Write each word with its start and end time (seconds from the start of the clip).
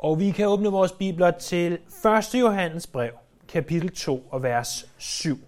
Og 0.00 0.18
vi 0.18 0.30
kan 0.30 0.48
åbne 0.48 0.68
vores 0.68 0.92
bibler 0.92 1.30
til 1.30 1.78
1. 2.34 2.34
Johannes 2.34 2.86
brev, 2.86 3.12
kapitel 3.48 3.90
2 3.94 4.26
og 4.30 4.42
vers 4.42 4.86
7. 4.98 5.38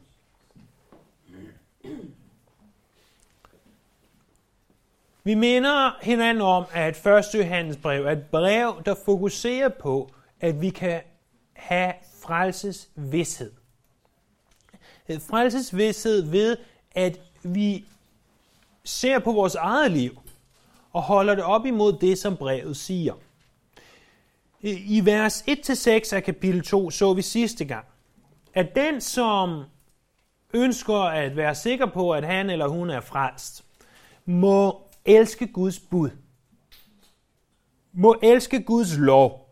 Vi 5.25 5.35
minder 5.35 5.99
hinanden 6.03 6.43
om, 6.43 6.65
at 6.73 7.07
1. 7.07 7.25
Johannes 7.35 7.77
brev 7.77 8.07
er 8.07 8.11
et 8.11 8.27
brev, 8.31 8.83
der 8.87 8.95
fokuserer 9.05 9.69
på, 9.69 10.11
at 10.41 10.61
vi 10.61 10.71
kan 10.71 11.01
have 11.53 11.93
frelsesvidshed. 12.23 13.53
Frelsesvidshed 15.09 16.23
ved, 16.23 16.57
at 16.95 17.21
vi 17.43 17.85
ser 18.85 19.19
på 19.19 19.33
vores 19.33 19.55
eget 19.55 19.91
liv 19.91 20.21
og 20.93 21.03
holder 21.03 21.35
det 21.35 21.45
op 21.45 21.67
imod 21.67 21.93
det, 21.93 22.19
som 22.19 22.37
brevet 22.37 22.77
siger. 22.77 23.15
I 24.63 25.01
vers 25.05 25.43
1-6 25.43 26.15
af 26.15 26.25
kapitel 26.25 26.63
2 26.63 26.91
så 26.91 27.13
vi 27.13 27.23
sidste 27.23 27.65
gang, 27.65 27.85
at 28.55 28.75
den, 28.75 29.01
som 29.01 29.63
ønsker 30.55 30.95
at 30.95 31.37
være 31.37 31.55
sikker 31.55 31.87
på, 31.87 32.11
at 32.11 32.25
han 32.25 32.51
eller 32.51 32.69
hun 32.69 32.91
er 32.91 33.01
frelst, 33.01 33.65
må 34.25 34.81
elske 35.05 35.47
Guds 35.47 35.81
bud. 35.81 36.11
Må 37.93 38.17
elske 38.23 38.63
Guds 38.63 38.99
lov. 38.99 39.43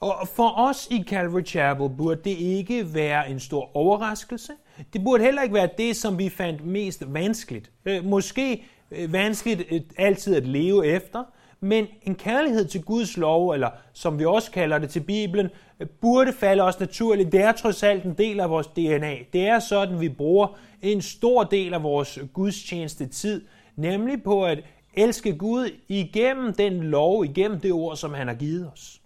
Og 0.00 0.28
for 0.28 0.58
os 0.58 0.88
i 0.90 1.04
Calvary 1.08 1.44
Chapel 1.44 1.88
burde 1.96 2.20
det 2.24 2.36
ikke 2.38 2.94
være 2.94 3.30
en 3.30 3.40
stor 3.40 3.76
overraskelse. 3.76 4.52
Det 4.92 5.04
burde 5.04 5.24
heller 5.24 5.42
ikke 5.42 5.54
være 5.54 5.68
det, 5.78 5.96
som 5.96 6.18
vi 6.18 6.28
fandt 6.28 6.66
mest 6.66 7.04
vanskeligt. 7.06 7.70
Øh, 7.84 8.04
måske 8.04 8.64
øh, 8.90 9.12
vanskeligt 9.12 9.62
øh, 9.70 9.80
altid 9.96 10.36
at 10.36 10.46
leve 10.46 10.86
efter, 10.86 11.24
men 11.64 11.86
en 12.02 12.14
kærlighed 12.14 12.64
til 12.64 12.82
Guds 12.82 13.16
lov, 13.16 13.50
eller 13.50 13.70
som 13.92 14.18
vi 14.18 14.24
også 14.24 14.50
kalder 14.50 14.78
det 14.78 14.90
til 14.90 15.00
Bibelen, 15.00 15.48
øh, 15.80 15.86
burde 15.88 16.32
falde 16.32 16.62
os 16.62 16.80
naturligt. 16.80 17.32
Det 17.32 17.40
er 17.40 17.52
trods 17.52 17.82
alt 17.82 18.04
en 18.04 18.14
del 18.14 18.40
af 18.40 18.50
vores 18.50 18.66
DNA. 18.66 19.16
Det 19.32 19.46
er 19.46 19.58
sådan, 19.58 20.00
vi 20.00 20.08
bruger 20.08 20.58
en 20.82 21.02
stor 21.02 21.44
del 21.44 21.74
af 21.74 21.82
vores 21.82 22.18
gudstjeneste 22.32 23.06
tid, 23.06 23.46
nemlig 23.76 24.22
på 24.22 24.44
at 24.44 24.64
elske 24.94 25.38
Gud 25.38 25.70
igennem 25.88 26.54
den 26.54 26.82
lov, 26.82 27.24
igennem 27.24 27.60
det 27.60 27.72
ord, 27.72 27.96
som 27.96 28.14
han 28.14 28.26
har 28.26 28.34
givet 28.34 28.72
os. 28.72 29.00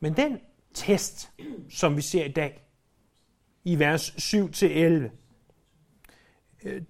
Men 0.00 0.16
den 0.16 0.38
test, 0.74 1.30
som 1.70 1.96
vi 1.96 2.02
ser 2.02 2.24
i 2.24 2.32
dag, 2.32 2.66
i 3.64 3.78
vers 3.78 4.10
7-11, 4.10 5.10
øh, 6.64 6.82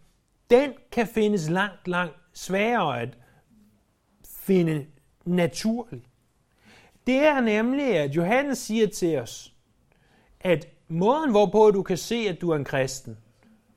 den 0.51 0.73
kan 0.93 1.07
findes 1.07 1.49
langt, 1.49 1.89
langt 1.89 2.17
sværere 2.35 3.01
at 3.01 3.20
finde 4.51 4.87
naturlig. 5.25 6.03
Det 7.07 7.19
er 7.19 7.41
nemlig, 7.41 7.97
at 7.97 8.17
Johannes 8.17 8.59
siger 8.59 8.87
til 8.87 9.19
os, 9.19 9.55
at 10.41 10.69
måden, 10.89 11.31
hvorpå 11.31 11.71
du 11.71 11.83
kan 11.83 11.97
se, 11.97 12.15
at 12.29 12.41
du 12.41 12.51
er 12.51 12.57
en 12.57 12.65
kristen, 12.65 13.19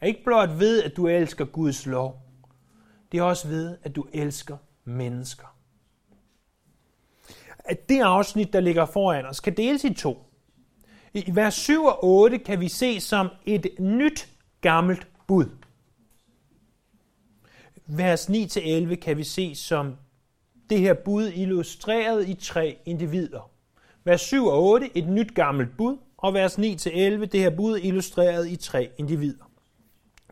er 0.02 0.08
ikke 0.08 0.24
blot 0.24 0.60
ved, 0.60 0.84
at 0.84 0.96
du 0.96 1.08
elsker 1.08 1.46
Guds 1.46 1.86
lov. 1.86 2.22
Det 3.12 3.18
er 3.18 3.24
også 3.24 3.48
ved, 3.48 3.78
at 3.84 3.96
du 3.96 4.06
elsker 4.14 4.58
mennesker. 4.84 5.58
At 7.60 7.90
det 7.90 8.02
afsnit, 8.02 8.54
der 8.54 8.60
ligger 8.60 8.86
foran 8.86 9.26
os, 9.26 9.40
kan 9.40 9.58
deles 9.58 9.84
i 9.84 9.94
to. 9.94 10.26
I 11.14 11.36
vers 11.36 11.54
7 11.54 11.84
og 11.84 12.06
8 12.06 12.40
kan 12.40 12.60
vi 12.60 12.68
se 12.68 13.00
som 13.00 13.30
et 13.46 13.68
nyt 13.80 14.30
gammelt 14.62 15.08
bud. 15.28 15.50
Vers 17.86 18.30
9-11 18.30 18.96
kan 18.96 19.18
vi 19.18 19.24
se 19.24 19.56
som 19.56 19.96
det 20.70 20.80
her 20.80 20.94
bud 20.94 21.32
illustreret 21.36 22.30
i 22.30 22.34
tre 22.34 22.78
individer. 22.86 23.52
Vers 24.04 24.22
7 24.22 24.46
og 24.46 24.64
8, 24.64 24.98
et 24.98 25.08
nyt 25.08 25.36
gammelt 25.36 25.78
bud, 25.78 25.98
og 26.18 26.34
vers 26.34 26.60
9-11, 26.60 26.62
det 27.26 27.40
her 27.40 27.50
bud 27.50 27.78
illustreret 27.78 28.48
i 28.48 28.56
tre 28.56 28.90
individer. 28.98 29.52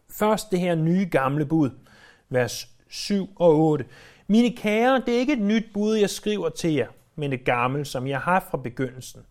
Først 0.10 0.52
det 0.52 0.60
her 0.60 0.76
nye 0.76 1.08
gamle 1.12 1.46
bud, 1.46 1.70
vers 2.30 2.68
7 2.90 3.30
og 3.36 3.60
8. 3.60 3.86
Mine 4.28 4.56
kære, 4.58 5.04
det 5.06 5.16
er 5.16 5.20
ikke 5.20 5.34
et 5.34 5.42
nyt 5.42 5.66
bud, 5.74 5.96
jeg 5.96 6.10
skriver 6.10 6.50
til 6.50 6.74
jer, 6.74 6.88
men 7.16 7.34
et 7.34 7.46
gammelt, 7.46 7.88
som 7.88 8.08
jeg 8.08 8.20
har 8.20 8.48
fra 8.52 8.58
begyndelsen. 8.58 9.22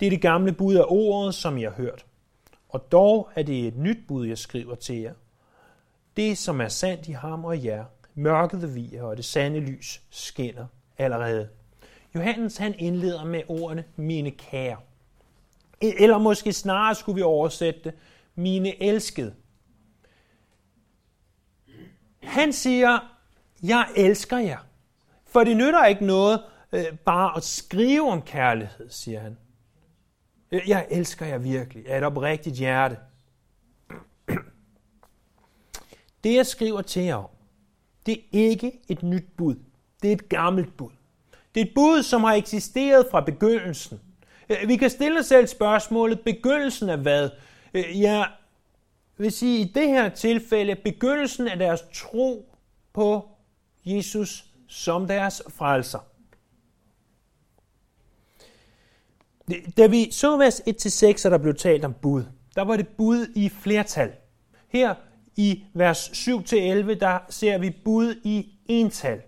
Det 0.00 0.06
er 0.06 0.10
det 0.10 0.20
gamle 0.22 0.52
bud 0.52 0.74
af 0.74 0.84
ordet, 0.88 1.34
som 1.34 1.58
jeg 1.58 1.70
har 1.70 1.76
hørt. 1.76 2.06
Og 2.68 2.92
dog 2.92 3.28
er 3.34 3.42
det 3.42 3.66
et 3.66 3.76
nyt 3.76 3.98
bud, 4.08 4.26
jeg 4.26 4.38
skriver 4.38 4.74
til 4.74 4.96
jer. 4.96 5.12
Det, 6.16 6.38
som 6.38 6.60
er 6.60 6.68
sandt 6.68 7.08
i 7.08 7.12
ham 7.12 7.44
og 7.44 7.64
jer, 7.64 7.84
mørket 8.14 8.74
viger, 8.74 9.02
og 9.02 9.16
det 9.16 9.24
sande 9.24 9.60
lys 9.60 10.02
skinner 10.10 10.66
allerede. 10.98 11.48
Johannes 12.14 12.56
han 12.56 12.74
indleder 12.78 13.24
med 13.24 13.42
ordene, 13.48 13.84
mine 13.96 14.30
kære. 14.30 14.76
Eller 15.80 16.18
måske 16.18 16.52
snarere 16.52 16.94
skulle 16.94 17.16
vi 17.16 17.22
oversætte 17.22 17.80
det, 17.84 17.94
mine 18.34 18.82
elskede. 18.82 19.34
Han 22.22 22.52
siger, 22.52 22.98
jeg 23.62 23.88
elsker 23.96 24.38
jer. 24.38 24.58
For 25.26 25.44
det 25.44 25.56
nytter 25.56 25.84
ikke 25.84 26.06
noget 26.06 26.42
øh, 26.72 26.96
bare 27.04 27.36
at 27.36 27.44
skrive 27.44 28.10
om 28.10 28.22
kærlighed, 28.22 28.90
siger 28.90 29.20
han. 29.20 29.36
Øh, 30.52 30.68
jeg 30.68 30.86
elsker 30.90 31.26
jer 31.26 31.38
virkelig 31.38 31.88
af 31.88 31.98
et 31.98 32.04
oprigtigt 32.04 32.56
hjerte. 32.56 32.96
Det 36.24 36.34
jeg 36.34 36.46
skriver 36.46 36.82
til 36.82 37.02
jer 37.02 37.14
om, 37.14 37.30
det 38.06 38.14
er 38.14 38.20
ikke 38.32 38.80
et 38.88 39.02
nyt 39.02 39.24
bud. 39.36 39.54
Det 40.02 40.08
er 40.08 40.12
et 40.12 40.28
gammelt 40.28 40.76
bud. 40.76 40.90
Det 41.54 41.60
er 41.60 41.64
et 41.64 41.74
bud, 41.74 42.02
som 42.02 42.24
har 42.24 42.34
eksisteret 42.34 43.06
fra 43.10 43.20
begyndelsen. 43.20 44.00
Øh, 44.48 44.68
vi 44.68 44.76
kan 44.76 44.90
stille 44.90 45.18
os 45.18 45.26
selv 45.26 45.46
spørgsmålet, 45.46 46.20
begyndelsen 46.20 46.88
af 46.88 46.98
hvad? 46.98 47.30
Øh, 47.74 48.00
ja, 48.00 48.12
jeg 48.12 48.28
vil 49.16 49.32
sige, 49.32 49.60
i 49.60 49.72
det 49.74 49.88
her 49.88 50.08
tilfælde, 50.08 50.74
begyndelsen 50.74 51.48
af 51.48 51.58
deres 51.58 51.80
tro 51.94 52.54
på 52.92 53.28
Jesus 53.84 54.44
som 54.68 55.06
deres 55.06 55.42
frelser. 55.48 55.98
Da 59.76 59.86
vi 59.86 60.10
så 60.10 60.36
vers 60.36 60.60
1-6, 60.60 61.30
der 61.30 61.38
blev 61.38 61.54
talt 61.54 61.84
om 61.84 61.94
bud, 62.02 62.24
der 62.54 62.62
var 62.62 62.76
det 62.76 62.88
bud 62.88 63.26
i 63.34 63.48
flertal. 63.48 64.12
Her 64.68 64.94
i 65.36 65.64
vers 65.74 66.08
7-11, 66.08 66.94
der 66.94 67.18
ser 67.28 67.58
vi 67.58 67.70
bud 67.70 68.14
i 68.24 68.52
ental. 68.66 69.22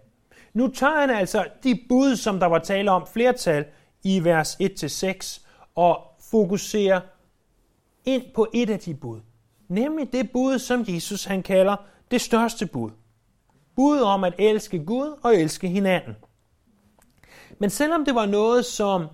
Nu 0.53 0.69
tager 0.69 1.01
han 1.01 1.11
altså 1.11 1.47
de 1.63 1.81
bud, 1.89 2.17
som 2.17 2.41
der 2.41 2.47
var 2.47 2.59
tale 2.59 2.91
om 2.91 3.07
flertal 3.13 3.65
i 4.03 4.25
vers 4.25 4.55
1-6, 4.55 5.41
og 5.75 6.01
fokuserer 6.31 7.01
ind 8.05 8.23
på 8.35 8.47
et 8.55 8.71
af 8.71 8.79
de 8.79 8.95
bud. 8.95 9.21
Nemlig 9.69 10.13
det 10.13 10.31
bud, 10.31 10.59
som 10.59 10.85
Jesus 10.89 11.25
han 11.25 11.43
kalder 11.43 11.77
det 12.11 12.21
største 12.21 12.67
bud. 12.67 12.91
Bud 13.77 14.01
om 14.01 14.25
at 14.25 14.35
elske 14.39 14.85
Gud 14.85 15.19
og 15.23 15.37
elske 15.37 15.69
hinanden. 15.69 16.17
Men 17.59 17.71
selvom 17.71 18.05
det 18.05 18.15
var 18.15 18.27
noget, 18.27 18.65
som 18.65 19.07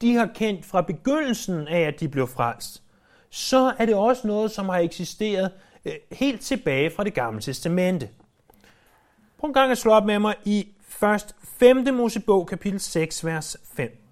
de 0.00 0.14
har 0.14 0.26
kendt 0.34 0.64
fra 0.64 0.82
begyndelsen 0.82 1.68
af, 1.68 1.80
at 1.80 2.00
de 2.00 2.08
blev 2.08 2.26
frelst, 2.26 2.82
så 3.30 3.74
er 3.78 3.86
det 3.86 3.94
også 3.94 4.26
noget, 4.26 4.50
som 4.50 4.68
har 4.68 4.78
eksisteret 4.78 5.50
Øh, 5.86 5.92
helt 6.12 6.40
tilbage 6.40 6.90
fra 6.90 7.04
det 7.04 7.14
gamle 7.14 7.40
testamente. 7.40 8.10
Prøv 9.38 9.48
en 9.48 9.54
gang 9.54 9.72
at 9.72 9.78
slå 9.78 9.92
op 9.92 10.04
med 10.04 10.18
mig 10.18 10.34
i 10.44 10.68
først 10.80 11.36
5. 11.42 11.94
Mosebog, 11.94 12.46
kapitel 12.46 12.80
6, 12.80 13.24
vers 13.24 13.56
5. 13.76 14.02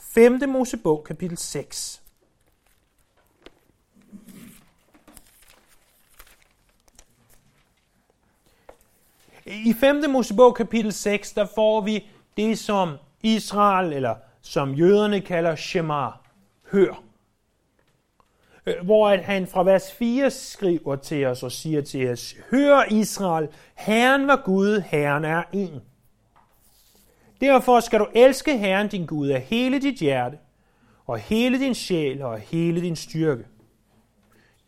5. 0.00 0.48
Mosebog, 0.48 1.04
kapitel 1.04 1.38
6. 1.38 2.02
I 9.46 9.74
5. 9.80 10.10
Mosebog 10.10 10.54
kapitel 10.54 10.92
6, 10.92 11.32
der 11.32 11.46
får 11.54 11.80
vi 11.80 12.06
det, 12.36 12.58
som 12.58 12.96
Israel, 13.22 13.92
eller 13.92 14.14
som 14.42 14.74
jøderne 14.74 15.20
kalder 15.20 15.56
Shema, 15.56 16.08
hør. 16.72 17.02
Øh, 18.66 18.74
hvor 18.84 19.08
at 19.08 19.24
han 19.24 19.46
fra 19.46 19.64
vers 19.64 19.92
4 19.92 20.30
skriver 20.30 20.96
til 20.96 21.26
os 21.26 21.42
og 21.42 21.52
siger 21.52 21.80
til 21.80 22.10
os, 22.10 22.34
Hør 22.50 22.84
Israel, 22.90 23.48
Herren 23.74 24.26
var 24.26 24.42
Gud, 24.44 24.80
Herren 24.80 25.24
er 25.24 25.42
en. 25.52 25.80
Derfor 27.40 27.80
skal 27.80 28.00
du 28.00 28.06
elske 28.14 28.58
Herren 28.58 28.88
din 28.88 29.06
Gud 29.06 29.28
af 29.28 29.40
hele 29.40 29.78
dit 29.78 29.98
hjerte, 29.98 30.38
og 31.06 31.18
hele 31.18 31.60
din 31.60 31.74
sjæl 31.74 32.22
og 32.22 32.38
hele 32.38 32.80
din 32.80 32.96
styrke. 32.96 33.44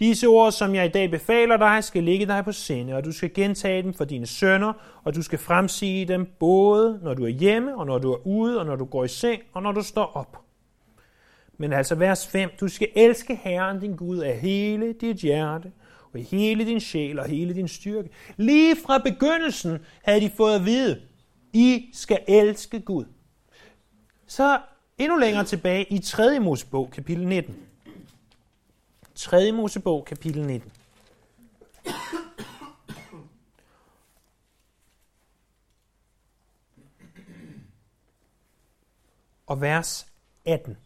Disse 0.01 0.27
ord, 0.27 0.53
som 0.53 0.75
jeg 0.75 0.87
i 0.87 0.89
dag 0.89 1.11
befaler 1.11 1.57
dig, 1.57 1.85
skal 1.85 2.05
ligge 2.05 2.27
dig 2.27 2.45
på 2.45 2.53
sinde, 2.53 2.95
og 2.95 3.05
du 3.05 3.13
skal 3.13 3.35
gentage 3.35 3.83
dem 3.83 3.95
for 3.95 4.05
dine 4.05 4.27
sønner, 4.27 4.73
og 5.05 5.15
du 5.15 5.23
skal 5.23 5.39
fremsige 5.39 6.05
dem 6.05 6.27
både, 6.39 7.01
når 7.03 7.15
du 7.15 7.25
er 7.25 7.29
hjemme, 7.29 7.77
og 7.77 7.87
når 7.87 7.99
du 7.99 8.13
er 8.13 8.27
ude, 8.27 8.61
og 8.61 8.67
når 8.67 8.77
du 8.77 8.85
går 8.85 9.05
i 9.05 9.09
seng, 9.09 9.43
og 9.53 9.63
når 9.63 9.73
du 9.73 9.83
står 9.83 10.17
op. 10.17 10.46
Men 11.59 11.73
altså 11.73 11.95
vers 11.95 12.27
5, 12.27 12.51
du 12.61 12.69
skal 12.69 12.89
elske 12.97 13.37
Herren 13.37 13.81
din 13.81 13.97
Gud 13.97 14.19
af 14.19 14.39
hele 14.39 14.93
dit 14.93 15.17
hjerte, 15.17 15.73
og 16.13 16.21
hele 16.21 16.67
din 16.67 16.81
sjæl 16.81 17.19
og 17.19 17.29
hele 17.29 17.55
din 17.55 17.69
styrke. 17.69 18.11
Lige 18.37 18.77
fra 18.87 18.99
begyndelsen 18.99 19.79
havde 20.03 20.21
de 20.21 20.31
fået 20.37 20.55
at 20.55 20.65
vide, 20.65 21.03
I 21.53 21.91
skal 21.93 22.19
elske 22.29 22.81
Gud. 22.81 23.05
Så 24.27 24.61
endnu 24.99 25.17
længere 25.17 25.45
tilbage 25.45 25.93
i 25.93 25.99
3. 25.99 26.41
Mosebog, 26.41 26.91
kapitel 26.91 27.27
19. 27.29 27.57
3. 29.15 29.53
Mosebog, 29.53 30.05
kapitel 30.05 30.47
19. 30.47 30.73
Og 39.47 39.61
vers 39.61 40.07
18. 40.45 40.77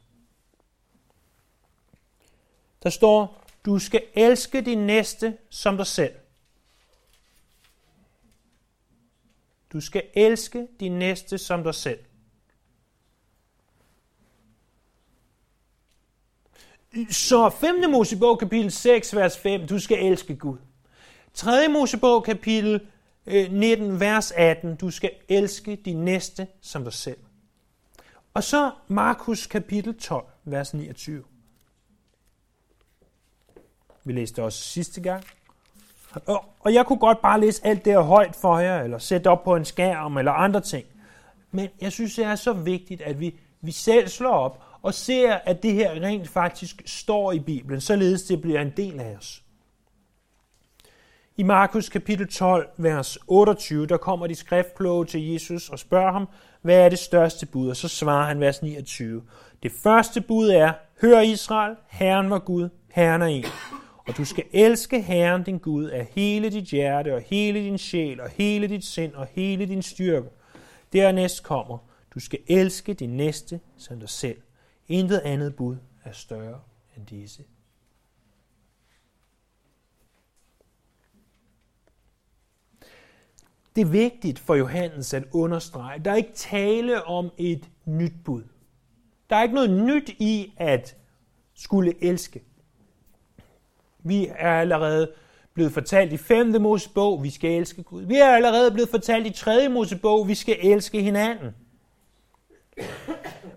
Der 2.82 2.90
står, 2.90 3.44
du 3.64 3.78
skal 3.78 4.02
elske 4.14 4.60
din 4.60 4.78
næste 4.78 5.36
som 5.50 5.76
dig 5.76 5.86
selv. 5.86 6.14
Du 9.72 9.80
skal 9.80 10.02
elske 10.14 10.68
din 10.80 10.98
næste 10.98 11.38
som 11.38 11.62
dig 11.62 11.74
selv. 11.74 11.98
Så 17.10 17.50
5. 17.50 17.90
Mosebog 17.90 18.38
kapitel 18.38 18.70
6, 18.70 19.16
vers 19.16 19.38
5, 19.38 19.66
du 19.66 19.78
skal 19.78 20.06
elske 20.06 20.36
Gud. 20.36 20.58
3. 21.34 21.68
Mosebog 21.68 22.24
kapitel 22.24 22.80
øh, 23.26 23.52
19, 23.52 24.00
vers 24.00 24.30
18, 24.30 24.76
du 24.76 24.90
skal 24.90 25.10
elske 25.28 25.76
din 25.76 26.04
næste 26.04 26.46
som 26.60 26.84
dig 26.84 26.92
selv. 26.92 27.18
Og 28.34 28.44
så 28.44 28.70
Markus 28.88 29.46
kapitel 29.46 29.98
12, 29.98 30.24
vers 30.44 30.74
29. 30.74 31.24
Vi 34.04 34.12
læste 34.12 34.42
også 34.42 34.58
sidste 34.58 35.00
gang. 35.00 35.24
Og, 36.26 36.44
og 36.60 36.74
jeg 36.74 36.86
kunne 36.86 36.98
godt 36.98 37.22
bare 37.22 37.40
læse 37.40 37.66
alt 37.66 37.84
det 37.84 37.92
her 37.92 38.00
højt 38.00 38.36
for 38.36 38.58
jer, 38.58 38.82
eller 38.82 38.98
sætte 38.98 39.28
op 39.28 39.44
på 39.44 39.56
en 39.56 39.64
skærm, 39.64 40.16
eller 40.16 40.32
andre 40.32 40.60
ting. 40.60 40.86
Men 41.50 41.68
jeg 41.80 41.92
synes, 41.92 42.14
det 42.14 42.24
er 42.24 42.34
så 42.34 42.52
vigtigt, 42.52 43.02
at 43.02 43.20
vi, 43.20 43.34
vi 43.60 43.72
selv 43.72 44.08
slår 44.08 44.34
op 44.34 44.62
og 44.82 44.94
ser, 44.94 45.34
at 45.34 45.62
det 45.62 45.72
her 45.72 45.90
rent 45.90 46.28
faktisk 46.28 46.82
står 46.86 47.32
i 47.32 47.38
Bibelen, 47.38 47.80
således 47.80 48.22
det 48.22 48.40
bliver 48.40 48.60
en 48.60 48.72
del 48.76 49.00
af 49.00 49.16
os. 49.16 49.42
I 51.36 51.42
Markus 51.42 51.88
kapitel 51.88 52.28
12, 52.28 52.68
vers 52.76 53.18
28, 53.26 53.86
der 53.86 53.96
kommer 53.96 54.26
de 54.26 54.34
skriftkloge 54.34 55.04
til 55.04 55.32
Jesus 55.32 55.68
og 55.68 55.78
spørger 55.78 56.12
ham, 56.12 56.28
hvad 56.62 56.76
er 56.76 56.88
det 56.88 56.98
største 56.98 57.46
bud? 57.46 57.68
Og 57.68 57.76
så 57.76 57.88
svarer 57.88 58.26
han 58.26 58.40
vers 58.40 58.62
29. 58.62 59.22
Det 59.62 59.72
første 59.82 60.20
bud 60.20 60.48
er, 60.48 60.72
hør 61.00 61.20
Israel, 61.20 61.76
Herren 61.88 62.30
var 62.30 62.38
Gud, 62.38 62.68
Herren 62.88 63.22
er 63.22 63.26
en. 63.26 63.44
Og 64.10 64.16
du 64.16 64.24
skal 64.24 64.44
elske 64.52 65.02
Herren 65.02 65.42
din 65.42 65.58
Gud 65.58 65.84
af 65.84 66.04
hele 66.04 66.50
dit 66.50 66.64
hjerte 66.64 67.14
og 67.14 67.20
hele 67.20 67.58
din 67.58 67.78
sjæl 67.78 68.20
og 68.20 68.30
hele 68.30 68.68
dit 68.68 68.84
sind 68.84 69.14
og 69.14 69.26
hele 69.26 69.66
din 69.66 69.82
styrke. 69.82 70.28
Dernæst 70.92 71.42
kommer, 71.42 71.78
du 72.14 72.20
skal 72.20 72.38
elske 72.46 72.94
din 72.94 73.16
næste 73.16 73.60
som 73.76 74.00
dig 74.00 74.08
selv. 74.08 74.42
Intet 74.88 75.18
andet 75.18 75.56
bud 75.56 75.76
er 76.04 76.12
større 76.12 76.60
end 76.96 77.06
disse. 77.06 77.44
Det 83.76 83.80
er 83.80 83.90
vigtigt 83.90 84.38
for 84.38 84.54
Johannes 84.54 85.14
at 85.14 85.24
understrege, 85.32 86.04
der 86.04 86.10
er 86.10 86.16
ikke 86.16 86.34
tale 86.34 87.04
om 87.04 87.30
et 87.38 87.70
nyt 87.84 88.14
bud. 88.24 88.44
Der 89.30 89.36
er 89.36 89.42
ikke 89.42 89.54
noget 89.54 89.70
nyt 89.70 90.08
i 90.08 90.52
at 90.56 90.96
skulle 91.54 92.04
elske. 92.04 92.49
Vi 94.02 94.28
er 94.38 94.60
allerede 94.60 95.10
blevet 95.54 95.72
fortalt 95.72 96.12
i 96.12 96.16
5. 96.16 96.60
Mosebog, 96.60 97.22
vi 97.22 97.30
skal 97.30 97.50
elske 97.50 97.82
Gud. 97.82 98.02
Vi 98.02 98.16
er 98.16 98.28
allerede 98.28 98.70
blevet 98.70 98.90
fortalt 98.90 99.26
i 99.26 99.30
3. 99.30 99.68
Mosebog, 99.68 100.28
vi 100.28 100.34
skal 100.34 100.56
elske 100.62 101.02
hinanden. 101.02 101.54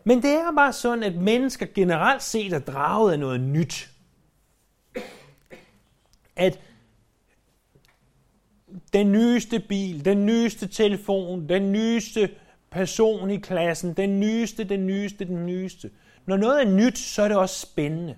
Men 0.04 0.22
det 0.22 0.31
er 0.31 0.56
bare 0.56 0.74
sådan, 0.74 1.04
at 1.04 1.16
mennesker 1.16 1.66
generelt 1.75 2.24
set 2.24 2.54
er 2.54 2.60
draget 2.60 3.12
af 3.12 3.19
noget 3.19 3.42
nyt. 3.42 3.90
At 6.36 6.60
den 8.94 9.12
nyeste 9.12 9.60
bil, 9.60 10.06
den 10.06 10.25
nyeste 10.25 10.68
telefon, 10.68 11.50
den 11.50 11.72
nyeste 11.72 12.30
person 12.72 13.30
i 13.30 13.38
klassen, 13.38 13.94
den 13.94 14.19
nyeste, 14.19 14.63
den 14.63 14.88
nyeste, 14.88 15.25
den 15.25 15.46
nyeste. 15.46 15.92
Når 16.25 16.38
noget 16.38 16.62
er 16.62 16.69
nyt, 16.69 16.98
så 16.98 17.22
er 17.22 17.28
det 17.28 17.38
også 17.38 17.60
spændende. 17.60 18.16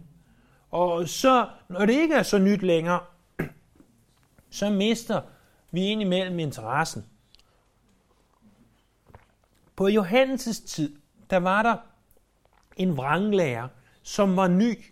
Og 0.75 1.09
så, 1.09 1.49
når 1.69 1.85
det 1.85 1.93
ikke 1.93 2.15
er 2.15 2.23
så 2.23 2.37
nyt 2.37 2.61
længere, 2.61 2.99
så 4.49 4.69
mister 4.69 5.21
vi 5.71 5.85
indimellem 5.85 6.39
interessen. 6.39 7.05
På 9.75 9.87
Johannes' 9.87 10.67
tid, 10.67 10.95
der 11.29 11.37
var 11.37 11.63
der 11.63 11.75
en 12.77 12.97
vranglærer, 12.97 13.67
som 14.03 14.35
var 14.37 14.47
ny. 14.47 14.85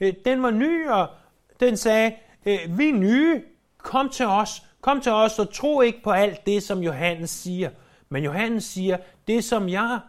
Øh, 0.00 0.14
den 0.24 0.42
var 0.42 0.50
ny, 0.50 0.88
og 0.88 1.08
den 1.60 1.76
sagde, 1.76 2.16
øh, 2.46 2.78
vi 2.78 2.88
er 2.88 2.94
nye, 2.94 3.44
kom 3.78 4.08
til 4.08 4.26
os, 4.26 4.62
kom 4.80 5.00
til 5.00 5.12
os 5.12 5.38
og 5.38 5.54
tro 5.54 5.80
ikke 5.80 6.02
på 6.02 6.10
alt 6.10 6.46
det, 6.46 6.62
som 6.62 6.82
Johannes 6.82 7.30
siger. 7.30 7.70
Men 8.08 8.24
Johannes 8.24 8.64
siger, 8.64 8.98
det 9.26 9.44
som 9.44 9.68
jeg 9.68 10.00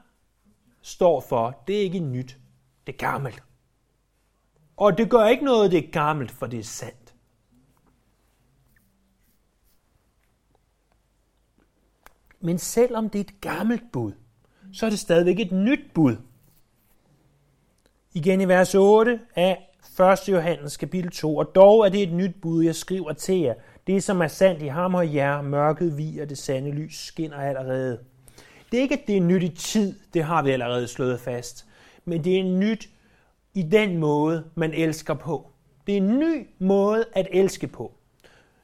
står 0.82 1.22
for, 1.22 1.64
det 1.68 1.78
er 1.78 1.82
ikke 1.82 2.00
nyt, 2.00 2.38
det 2.88 2.94
er 2.94 2.98
gammelt. 2.98 3.44
Og 4.78 4.98
det 4.98 5.10
gør 5.10 5.26
ikke 5.26 5.46
noget, 5.46 5.72
det 5.72 5.86
er 5.86 5.92
gammelt, 5.92 6.32
for 6.32 6.48
det 6.48 6.60
er 6.60 6.64
sandt. 6.64 7.14
Men 12.40 12.58
selvom 12.58 13.10
det 13.10 13.20
er 13.20 13.24
et 13.24 13.42
gammelt 13.42 13.92
bud, 13.92 14.12
så 14.74 14.86
er 14.86 14.90
det 14.90 15.00
stadigvæk 15.00 15.40
et 15.40 15.52
nyt 15.52 15.94
bud. 15.94 16.16
Igen 18.14 18.42
i 18.42 18.48
vers 18.48 18.76
8 18.76 19.20
af 19.36 19.70
1. 20.00 20.30
Johannes 20.30 20.78
kapitel 20.78 21.12
2. 21.12 21.38
Og 21.38 21.56
dog 21.56 21.86
er 21.86 21.90
det 21.90 22.04
et 22.04 22.14
nyt 22.14 22.36
bud, 22.42 22.64
jeg 22.64 22.76
skriver 22.76 23.14
til 23.14 23.40
jer. 23.40 23.54
Det, 23.88 24.04
som 24.04 24.22
er 24.22 24.28
sandt 24.28 24.62
i 24.62 24.68
ham 24.68 24.96
og 24.96 25.14
jer, 25.14 25.42
mørket 25.42 25.98
vi 25.98 26.20
og 26.20 26.30
det 26.30 26.38
sande 26.38 26.72
lys 26.72 26.96
skinner 26.96 27.38
allerede. 27.38 28.00
Det 28.72 28.78
er 28.78 28.82
ikke, 28.82 28.96
at 29.02 29.08
det 29.08 29.18
er 29.18 29.22
nyt 29.22 29.44
i 29.44 29.50
tid, 29.50 30.00
det 30.14 30.24
har 30.24 30.42
vi 30.42 30.52
allerede 30.52 30.88
slået 30.88 31.20
fast. 31.20 31.66
Men 32.06 32.24
det 32.24 32.40
er 32.40 32.44
nyt 32.44 32.90
i 33.58 33.64
den 33.64 33.98
måde, 33.98 34.50
man 34.56 34.74
elsker 34.74 35.14
på. 35.14 35.52
Det 35.88 35.94
er 35.94 35.98
en 35.98 36.20
ny 36.20 36.48
måde 36.60 37.06
at 37.14 37.28
elske 37.32 37.68
på. 37.68 37.94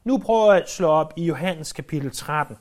Nu 0.03 0.17
prøver 0.17 0.53
jeg 0.53 0.63
at 0.63 0.69
slå 0.69 0.87
op 0.87 1.13
i 1.15 1.25
Johannes 1.25 1.73
kapitel 1.73 2.11
13. 2.11 2.57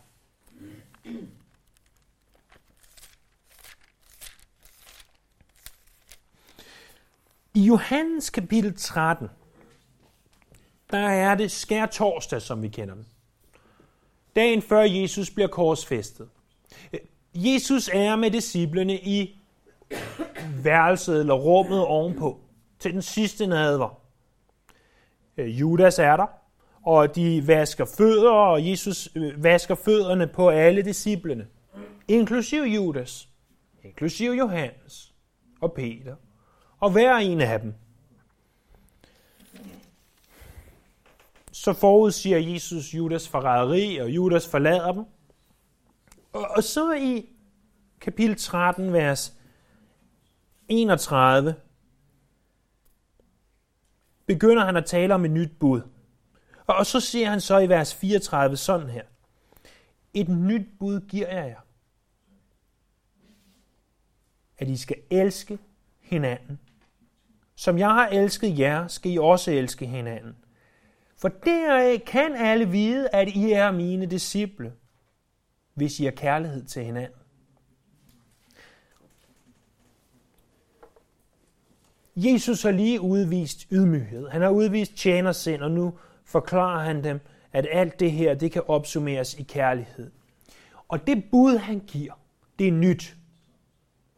I 7.54 7.60
Johannes 7.60 8.30
kapitel 8.30 8.76
13, 8.76 9.28
der 10.90 10.98
er 10.98 11.34
det 11.34 11.50
skær 11.50 11.86
torsdag, 11.86 12.42
som 12.42 12.62
vi 12.62 12.68
kender 12.68 12.94
den. 12.94 13.06
Dagen 14.36 14.62
før 14.62 14.80
Jesus 14.80 15.30
bliver 15.30 15.48
korsfæstet. 15.48 16.28
Jesus 17.34 17.90
er 17.92 18.16
med 18.16 18.30
disciplene 18.30 19.00
i 19.00 19.41
værelset 20.64 21.20
eller 21.20 21.34
rummet 21.34 21.84
ovenpå 21.84 22.40
til 22.78 22.92
den 22.92 23.02
sidste 23.02 23.46
nadver. 23.46 24.00
Øh, 25.36 25.60
Judas 25.60 25.98
er 25.98 26.16
der, 26.16 26.26
og 26.82 27.16
de 27.16 27.46
vasker 27.46 27.84
fødder, 27.84 28.30
og 28.30 28.70
Jesus 28.70 29.08
øh, 29.14 29.44
vasker 29.44 29.74
fødderne 29.74 30.26
på 30.26 30.48
alle 30.48 30.82
disciplene, 30.82 31.46
inklusiv 32.08 32.62
Judas, 32.62 33.28
inklusiv 33.84 34.30
Johannes 34.30 35.14
og 35.60 35.72
Peter, 35.72 36.16
og 36.80 36.90
hver 36.90 37.16
en 37.16 37.40
af 37.40 37.60
dem. 37.60 37.74
Så 41.52 41.72
forudsiger 41.72 42.38
Jesus 42.38 42.94
Judas 42.94 43.28
forræderi, 43.28 43.96
og 43.96 44.10
Judas 44.10 44.48
forlader 44.48 44.92
dem. 44.92 45.04
Og, 46.32 46.48
og 46.56 46.62
så 46.62 46.92
i 46.92 47.28
kapitel 48.00 48.36
13, 48.36 48.92
vers 48.92 49.36
31 50.68 51.54
begynder 54.26 54.64
han 54.64 54.76
at 54.76 54.84
tale 54.84 55.14
om 55.14 55.24
et 55.24 55.30
nyt 55.30 55.58
bud. 55.58 55.82
Og 56.66 56.86
så 56.86 57.00
siger 57.00 57.30
han 57.30 57.40
så 57.40 57.58
i 57.58 57.68
vers 57.68 57.94
34 57.94 58.56
sådan 58.56 58.90
her. 58.90 59.02
Et 60.14 60.28
nyt 60.28 60.66
bud 60.78 61.00
giver 61.00 61.28
jeg 61.28 61.48
jer. 61.48 61.60
At 64.58 64.68
I 64.68 64.76
skal 64.76 64.96
elske 65.10 65.58
hinanden. 66.00 66.58
Som 67.54 67.78
jeg 67.78 67.88
har 67.88 68.08
elsket 68.08 68.58
jer, 68.58 68.88
skal 68.88 69.12
I 69.12 69.18
også 69.18 69.50
elske 69.50 69.86
hinanden. 69.86 70.36
For 71.16 71.28
deraf 71.28 72.02
kan 72.06 72.34
alle 72.36 72.68
vide, 72.68 73.08
at 73.08 73.28
I 73.28 73.52
er 73.52 73.70
mine 73.70 74.06
disciple, 74.06 74.72
hvis 75.74 76.00
I 76.00 76.04
har 76.04 76.10
kærlighed 76.10 76.64
til 76.64 76.84
hinanden. 76.84 77.21
Jesus 82.16 82.62
har 82.62 82.70
lige 82.70 83.00
udvist 83.00 83.66
ydmyghed. 83.70 84.28
Han 84.28 84.42
har 84.42 84.50
udvist 84.50 84.96
tjenersind, 84.96 85.62
og 85.62 85.70
nu 85.70 85.94
forklarer 86.24 86.84
han 86.84 87.04
dem, 87.04 87.20
at 87.52 87.66
alt 87.70 88.00
det 88.00 88.12
her, 88.12 88.34
det 88.34 88.52
kan 88.52 88.62
opsummeres 88.66 89.34
i 89.34 89.42
kærlighed. 89.42 90.10
Og 90.88 91.06
det 91.06 91.24
bud, 91.30 91.56
han 91.56 91.80
giver, 91.86 92.12
det 92.58 92.68
er 92.68 92.72
nyt. 92.72 93.16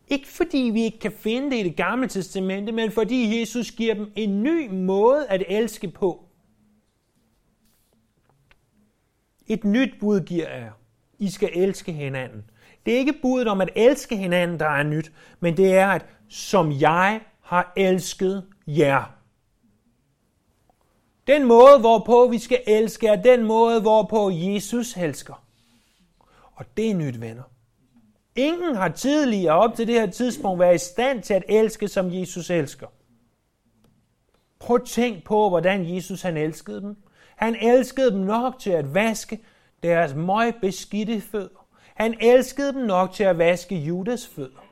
Ikke 0.09 0.29
fordi 0.29 0.59
vi 0.59 0.83
ikke 0.83 0.99
kan 0.99 1.13
finde 1.13 1.51
det 1.51 1.57
i 1.57 1.63
det 1.63 1.77
gamle 1.77 2.09
testamente, 2.09 2.73
men 2.73 2.91
fordi 2.91 3.41
Jesus 3.41 3.71
giver 3.71 3.95
dem 3.95 4.13
en 4.17 4.43
ny 4.43 4.71
måde 4.71 5.27
at 5.29 5.43
elske 5.49 5.89
på. 5.89 6.25
Et 9.47 9.65
nyt 9.65 9.95
bud 10.01 10.21
giver 10.21 10.49
jer. 10.49 10.73
I 11.19 11.31
skal 11.31 11.51
elske 11.55 11.93
hinanden. 11.93 12.51
Det 12.87 12.95
er 12.95 12.99
ikke 12.99 13.19
budet 13.23 13.49
om 13.49 13.61
at 13.61 13.71
elske 13.77 14.17
hinanden, 14.17 14.59
der 14.59 14.69
er 14.69 14.83
nyt, 14.83 15.13
men 15.41 15.57
det 15.57 15.75
er, 15.75 15.89
at 15.89 16.07
som 16.29 16.73
jeg 16.81 17.21
har 17.45 17.73
elsket 17.77 18.47
jer. 18.67 19.05
Den 21.27 21.45
måde, 21.45 21.79
hvorpå 21.81 22.29
vi 22.29 22.39
skal 22.39 22.61
elske, 22.67 23.07
er 23.07 23.23
den 23.23 23.45
måde, 23.45 23.81
hvorpå 23.81 24.31
Jesus 24.31 24.97
elsker. 24.97 25.45
Og 26.55 26.65
det 26.77 26.91
er 26.91 26.95
nyt, 26.95 27.21
venner. 27.21 27.43
Ingen 28.37 28.75
har 28.75 28.89
tidligere 28.89 29.55
op 29.55 29.75
til 29.75 29.87
det 29.87 29.95
her 29.95 30.11
tidspunkt 30.11 30.61
været 30.61 30.75
i 30.75 30.79
stand 30.79 31.23
til 31.23 31.35
at 31.35 31.45
elske, 31.49 31.89
som 31.89 32.13
Jesus 32.13 32.51
elsker. 32.51 32.87
Prøv 34.59 34.77
at 34.77 34.87
tænk 34.87 35.25
på, 35.25 35.49
hvordan 35.49 35.95
Jesus 35.95 36.23
han 36.23 36.37
elskede 36.37 36.81
dem. 36.81 36.97
Han 37.37 37.57
elskede 37.57 38.11
dem 38.11 38.21
nok 38.21 38.59
til 38.59 38.71
at 38.71 38.95
vaske 38.95 39.45
deres 39.83 40.15
beskidte 40.61 41.21
fødder. 41.21 41.67
Han 41.95 42.15
elskede 42.21 42.73
dem 42.73 42.83
nok 42.83 43.13
til 43.13 43.25
at 43.25 43.39
vaske 43.39 43.77
Judas 43.77 44.27
fødder. 44.27 44.65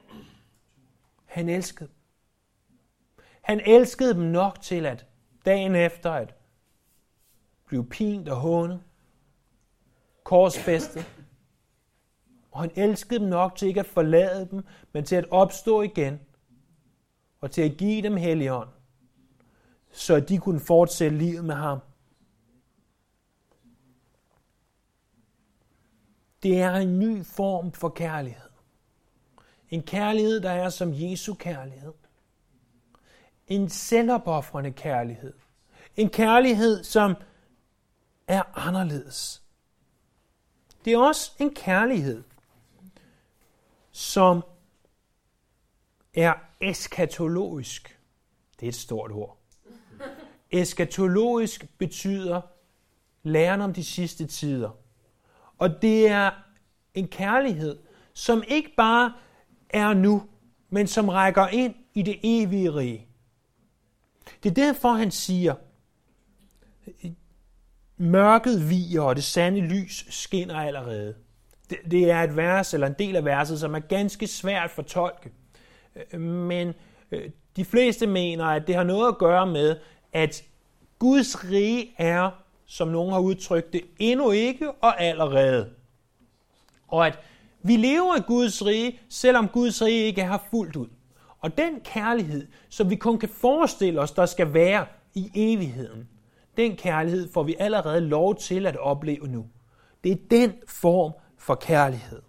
Han 1.24 1.48
elskede 1.48 1.88
dem. 1.88 2.01
Han 3.42 3.60
elskede 3.66 4.14
dem 4.14 4.22
nok 4.22 4.60
til 4.60 4.86
at 4.86 5.06
dagen 5.44 5.74
efter 5.74 6.12
at 6.12 6.34
blive 7.66 7.86
pint 7.86 8.28
og 8.28 8.36
hånet, 8.36 8.82
korsfæstet, 10.24 11.04
og 12.50 12.60
han 12.60 12.70
elskede 12.76 13.20
dem 13.20 13.28
nok 13.28 13.56
til 13.56 13.68
ikke 13.68 13.80
at 13.80 13.86
forlade 13.86 14.48
dem, 14.50 14.64
men 14.92 15.04
til 15.04 15.16
at 15.16 15.30
opstå 15.30 15.82
igen, 15.82 16.20
og 17.40 17.50
til 17.50 17.62
at 17.62 17.76
give 17.76 18.02
dem 18.02 18.16
helligånd, 18.16 18.68
så 19.92 20.20
de 20.20 20.38
kunne 20.38 20.60
fortsætte 20.60 21.18
livet 21.18 21.44
med 21.44 21.54
ham. 21.54 21.78
Det 26.42 26.60
er 26.60 26.74
en 26.74 26.98
ny 26.98 27.24
form 27.24 27.72
for 27.72 27.88
kærlighed. 27.88 28.50
En 29.70 29.82
kærlighed, 29.82 30.40
der 30.40 30.50
er 30.50 30.68
som 30.68 30.92
Jesu 30.94 31.34
kærlighed. 31.34 31.92
En 33.48 33.68
selvopoffrende 33.68 34.72
kærlighed. 34.72 35.32
En 35.96 36.08
kærlighed, 36.10 36.84
som 36.84 37.14
er 38.26 38.58
anderledes. 38.66 39.42
Det 40.84 40.92
er 40.92 40.98
også 40.98 41.32
en 41.38 41.54
kærlighed, 41.54 42.22
som 43.90 44.42
er 46.14 46.34
eskatologisk. 46.60 47.98
Det 48.60 48.66
er 48.66 48.68
et 48.68 48.74
stort 48.74 49.12
ord. 49.12 49.38
Eskatologisk 50.50 51.78
betyder 51.78 52.40
læren 53.22 53.60
om 53.60 53.74
de 53.74 53.84
sidste 53.84 54.26
tider. 54.26 54.70
Og 55.58 55.82
det 55.82 56.08
er 56.08 56.30
en 56.94 57.08
kærlighed, 57.08 57.78
som 58.12 58.42
ikke 58.48 58.74
bare 58.76 59.12
er 59.70 59.94
nu, 59.94 60.22
men 60.70 60.86
som 60.86 61.08
rækker 61.08 61.48
ind 61.48 61.74
i 61.94 62.02
det 62.02 62.20
evige 62.22 62.74
rige. 62.74 63.08
Det 64.42 64.50
er 64.50 64.54
derfor, 64.54 64.92
han 64.92 65.10
siger, 65.10 65.54
mørket 67.96 68.70
viger, 68.70 69.02
og 69.02 69.16
det 69.16 69.24
sande 69.24 69.60
lys 69.60 70.06
skinner 70.10 70.56
allerede. 70.56 71.14
Det, 71.70 71.78
det 71.90 72.10
er 72.10 72.22
et 72.22 72.36
vers, 72.36 72.74
eller 72.74 72.86
en 72.86 72.94
del 72.98 73.16
af 73.16 73.24
verset, 73.24 73.60
som 73.60 73.74
er 73.74 73.78
ganske 73.78 74.26
svært 74.26 74.64
at 74.64 74.70
fortolke. 74.70 75.30
Men 76.18 76.74
øh, 77.12 77.30
de 77.56 77.64
fleste 77.64 78.06
mener, 78.06 78.44
at 78.44 78.66
det 78.66 78.74
har 78.74 78.84
noget 78.84 79.08
at 79.08 79.18
gøre 79.18 79.46
med, 79.46 79.76
at 80.12 80.44
Guds 80.98 81.44
rige 81.50 81.94
er, 81.98 82.30
som 82.66 82.88
nogen 82.88 83.12
har 83.12 83.20
udtrykt 83.20 83.72
det, 83.72 83.82
endnu 83.98 84.30
ikke 84.30 84.72
og 84.72 85.02
allerede. 85.02 85.70
Og 86.88 87.06
at 87.06 87.18
vi 87.62 87.76
lever 87.76 88.16
i 88.16 88.20
Guds 88.20 88.66
rige, 88.66 89.00
selvom 89.08 89.48
Guds 89.48 89.82
rige 89.82 90.04
ikke 90.04 90.20
er 90.20 90.38
fuldt 90.50 90.76
ud. 90.76 90.88
Og 91.42 91.56
den 91.56 91.80
kærlighed, 91.80 92.46
som 92.68 92.90
vi 92.90 92.96
kun 92.96 93.18
kan 93.18 93.28
forestille 93.28 94.00
os, 94.00 94.12
der 94.12 94.26
skal 94.26 94.54
være 94.54 94.86
i 95.14 95.30
evigheden, 95.34 96.08
den 96.56 96.76
kærlighed 96.76 97.32
får 97.32 97.42
vi 97.42 97.56
allerede 97.58 98.00
lov 98.00 98.36
til 98.36 98.66
at 98.66 98.76
opleve 98.76 99.28
nu. 99.28 99.46
Det 100.04 100.12
er 100.12 100.16
den 100.30 100.52
form 100.68 101.12
for 101.38 101.54
kærlighed. 101.54 102.22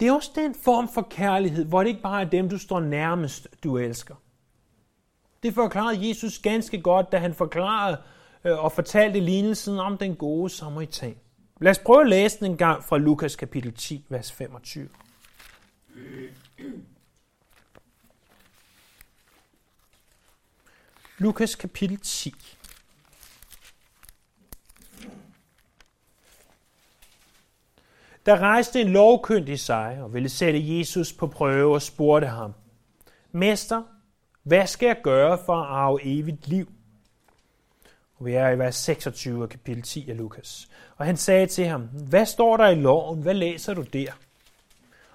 Det 0.00 0.08
er 0.08 0.12
også 0.12 0.30
den 0.34 0.54
form 0.54 0.88
for 0.88 1.06
kærlighed, 1.10 1.64
hvor 1.64 1.82
det 1.82 1.88
ikke 1.88 2.02
bare 2.02 2.20
er 2.20 2.28
dem, 2.28 2.48
du 2.48 2.58
står 2.58 2.80
nærmest, 2.80 3.48
du 3.64 3.78
elsker. 3.78 4.14
Det 5.42 5.54
forklarede 5.54 6.08
Jesus 6.08 6.38
ganske 6.38 6.80
godt, 6.80 7.12
da 7.12 7.18
han 7.18 7.34
forklarede 7.34 8.02
øh, 8.44 8.64
og 8.64 8.72
fortalte 8.72 9.20
lignelsen 9.20 9.78
om 9.78 9.98
den 9.98 10.16
gode 10.16 10.50
samaritan. 10.50 11.16
Lad 11.60 11.70
os 11.70 11.78
prøve 11.78 12.00
at 12.00 12.08
læse 12.08 12.38
den 12.38 12.50
en 12.50 12.56
gang 12.56 12.84
fra 12.84 12.98
Lukas 12.98 13.36
kapitel 13.36 13.74
10, 13.74 14.06
vers 14.08 14.32
25. 14.32 14.88
Lukas 21.18 21.54
kapitel 21.54 21.98
10. 21.98 22.34
Der 28.26 28.38
rejste 28.38 28.80
en 28.80 28.88
lovkyndig 28.88 29.60
sig 29.60 29.98
og 30.02 30.14
ville 30.14 30.28
sætte 30.28 30.78
Jesus 30.78 31.12
på 31.12 31.26
prøve 31.26 31.74
og 31.74 31.82
spurgte 31.82 32.26
ham, 32.26 32.52
Mester, 33.32 33.82
hvad 34.42 34.66
skal 34.66 34.86
jeg 34.86 34.96
gøre 35.02 35.38
for 35.46 35.56
at 35.56 35.68
arve 35.68 36.00
evigt 36.02 36.48
liv? 36.48 36.72
Og 38.16 38.26
vi 38.26 38.32
er 38.32 38.48
i 38.50 38.58
vers 38.58 38.76
26 38.76 39.42
af 39.42 39.48
kapitel 39.48 39.82
10 39.82 40.10
af 40.10 40.16
Lukas. 40.16 40.68
Og 40.96 41.06
han 41.06 41.16
sagde 41.16 41.46
til 41.46 41.66
ham, 41.66 41.82
hvad 41.82 42.26
står 42.26 42.56
der 42.56 42.68
i 42.68 42.74
loven? 42.74 43.22
Hvad 43.22 43.34
læser 43.34 43.74
du 43.74 43.82
der? 43.82 44.12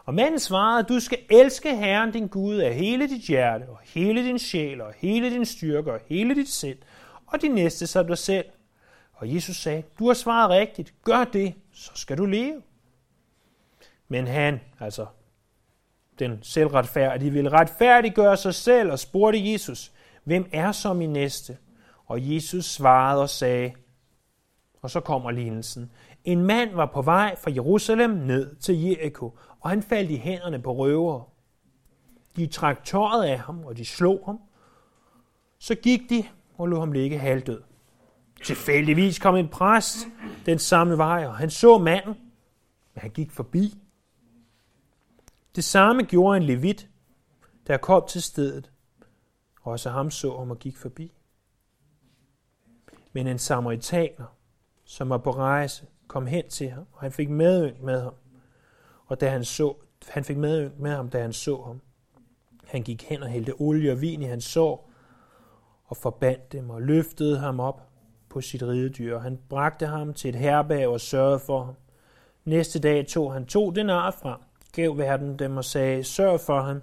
Og 0.06 0.14
manden 0.14 0.40
svarede, 0.40 0.84
du 0.84 1.00
skal 1.00 1.20
elske 1.30 1.76
Herren 1.76 2.12
din 2.12 2.28
Gud 2.28 2.58
af 2.58 2.76
hele 2.76 3.10
dit 3.10 3.22
hjerte, 3.22 3.64
og 3.70 3.80
hele 3.84 4.24
din 4.24 4.40
sjæl, 4.40 4.82
og 4.82 4.94
hele 4.98 5.30
din 5.30 5.46
styrke, 5.46 5.94
og 5.94 6.00
hele 6.06 6.36
dit 6.36 6.50
sind, 6.50 6.78
og 7.26 7.42
din 7.42 7.52
næste 7.52 7.88
som 7.88 8.08
dig 8.08 8.18
selv. 8.18 8.46
Og 9.14 9.36
Jesus 9.36 9.58
sagde, 9.58 9.84
du 10.00 10.08
har 10.08 10.14
svaret 10.14 10.50
rigtigt, 10.50 10.94
gør 11.04 11.24
det, 11.24 11.54
så 11.74 11.92
skal 11.96 12.18
du 12.18 12.26
leve. 12.26 12.62
Men 14.08 14.28
han, 14.28 14.62
altså 14.80 15.06
den 16.20 16.40
selvretfærdige, 16.42 17.32
ville 17.32 17.50
retfærdiggøre 17.50 18.38
sig 18.38 18.56
selv 18.56 18.92
og 18.92 19.00
spurgte 19.00 19.52
Jesus, 19.52 19.92
hvem 20.24 20.50
er 20.52 20.72
så 20.72 20.94
min 20.94 21.14
næste? 21.14 21.58
Og 22.06 22.34
Jesus 22.34 22.66
svarede 22.66 23.22
og 23.22 23.30
sagde, 23.30 23.74
og 24.84 24.90
så 24.92 25.00
kommer 25.00 25.32
lignelsen, 25.32 25.92
en 26.24 26.42
mand 26.42 26.76
var 26.76 26.86
på 26.86 27.02
vej 27.02 27.36
fra 27.36 27.52
Jerusalem 27.52 28.10
ned 28.10 28.56
til 28.56 28.82
Jericho, 28.82 29.38
og 29.60 29.70
han 29.70 29.84
faldt 29.84 30.12
i 30.12 30.18
hænderne 30.18 30.62
på 30.62 30.74
røvere. 30.74 31.24
De 32.36 32.48
trak 32.48 32.84
tøjet 32.84 33.24
af 33.24 33.40
ham, 33.40 33.66
og 33.66 33.78
de 33.78 33.86
slog 33.86 34.24
ham. 34.26 34.40
Så 35.60 35.76
gik 35.76 36.10
de 36.10 36.24
og 36.58 36.68
lod 36.68 36.80
ham 36.80 36.92
ligge 36.92 37.18
halvdød. 37.18 37.62
Tilfældigvis 38.44 39.20
kom 39.20 39.36
en 39.36 39.48
præst 39.48 39.98
den 40.46 40.60
samme 40.60 40.98
vej, 40.98 41.26
og 41.26 41.38
han 41.38 41.50
så 41.50 41.78
manden, 41.78 42.16
men 42.94 43.02
han 43.02 43.12
gik 43.12 43.32
forbi. 43.32 43.78
Det 45.56 45.64
samme 45.64 46.04
gjorde 46.04 46.38
en 46.38 46.44
levit, 46.44 46.90
der 47.68 47.78
kom 47.78 48.04
til 48.08 48.22
stedet. 48.22 48.72
Også 49.62 49.90
ham 49.90 50.12
så 50.12 50.38
ham 50.38 50.52
og 50.52 50.60
gik 50.60 50.78
forbi. 50.78 51.14
Men 53.14 53.28
en 53.28 53.40
samaritaner, 53.40 54.33
som 54.86 55.10
var 55.10 55.18
på 55.18 55.32
rejse, 55.32 55.86
kom 56.08 56.26
hen 56.26 56.50
til 56.50 56.70
ham, 56.70 56.86
og 56.92 57.02
han 57.02 57.12
fik 57.12 57.30
medynk 57.30 57.82
med 57.82 58.02
ham. 58.02 58.14
Og 59.06 59.22
da 59.22 59.30
han 59.30 59.44
så, 59.44 59.74
han 60.10 60.24
fik 60.24 60.38
medynk 60.38 60.80
med 60.80 60.92
ham, 60.92 61.10
da 61.10 61.22
han 61.22 61.34
så 61.34 61.62
ham. 61.62 61.82
Han 62.68 62.84
gik 62.84 63.04
hen 63.04 63.24
og 63.24 63.30
hældte 63.30 63.54
olie 63.60 63.92
og 63.92 64.02
vin 64.02 64.22
i 64.22 64.26
hans 64.26 64.44
sår, 64.44 64.92
og 65.86 65.98
forbandt 65.98 66.52
dem 66.52 66.70
og 66.70 66.82
løftede 66.82 67.40
ham 67.40 67.60
op 67.60 67.82
på 68.30 68.42
sit 68.42 68.64
ridedyr. 68.64 69.20
Han 69.20 69.40
bragte 69.50 69.86
ham 69.86 70.14
til 70.14 70.30
et 70.30 70.36
herberg 70.36 70.88
og 70.88 71.02
sørgede 71.02 71.40
for 71.40 71.64
ham. 71.64 71.76
Næste 72.46 72.80
dag 72.80 73.08
tog 73.08 73.34
han 73.34 73.46
to 73.46 73.72
denar 73.72 74.12
frem, 74.12 74.40
gav 74.76 74.98
verden 74.98 75.40
dem 75.40 75.58
og 75.58 75.66
sagde, 75.66 76.04
sørg 76.04 76.40
for 76.40 76.62
ham. 76.62 76.82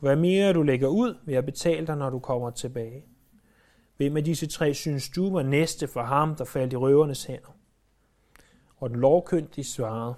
Hvad 0.00 0.16
mere 0.16 0.52
du 0.52 0.62
lægger 0.62 0.88
ud, 0.88 1.14
vil 1.24 1.32
jeg 1.32 1.44
betale 1.44 1.86
dig, 1.86 1.96
når 1.96 2.10
du 2.10 2.18
kommer 2.18 2.50
tilbage. 2.50 3.04
Hvem 3.96 4.16
af 4.16 4.24
disse 4.24 4.46
tre 4.46 4.74
synes 4.74 5.08
du 5.08 5.32
var 5.32 5.42
næste 5.42 5.88
for 5.88 6.02
ham, 6.02 6.36
der 6.36 6.44
faldt 6.44 6.72
i 6.72 6.76
røvernes 6.76 7.24
hænder? 7.24 7.56
Og 8.76 8.90
den 8.90 8.98
lovkyndige 8.98 9.64
svarede, 9.64 10.14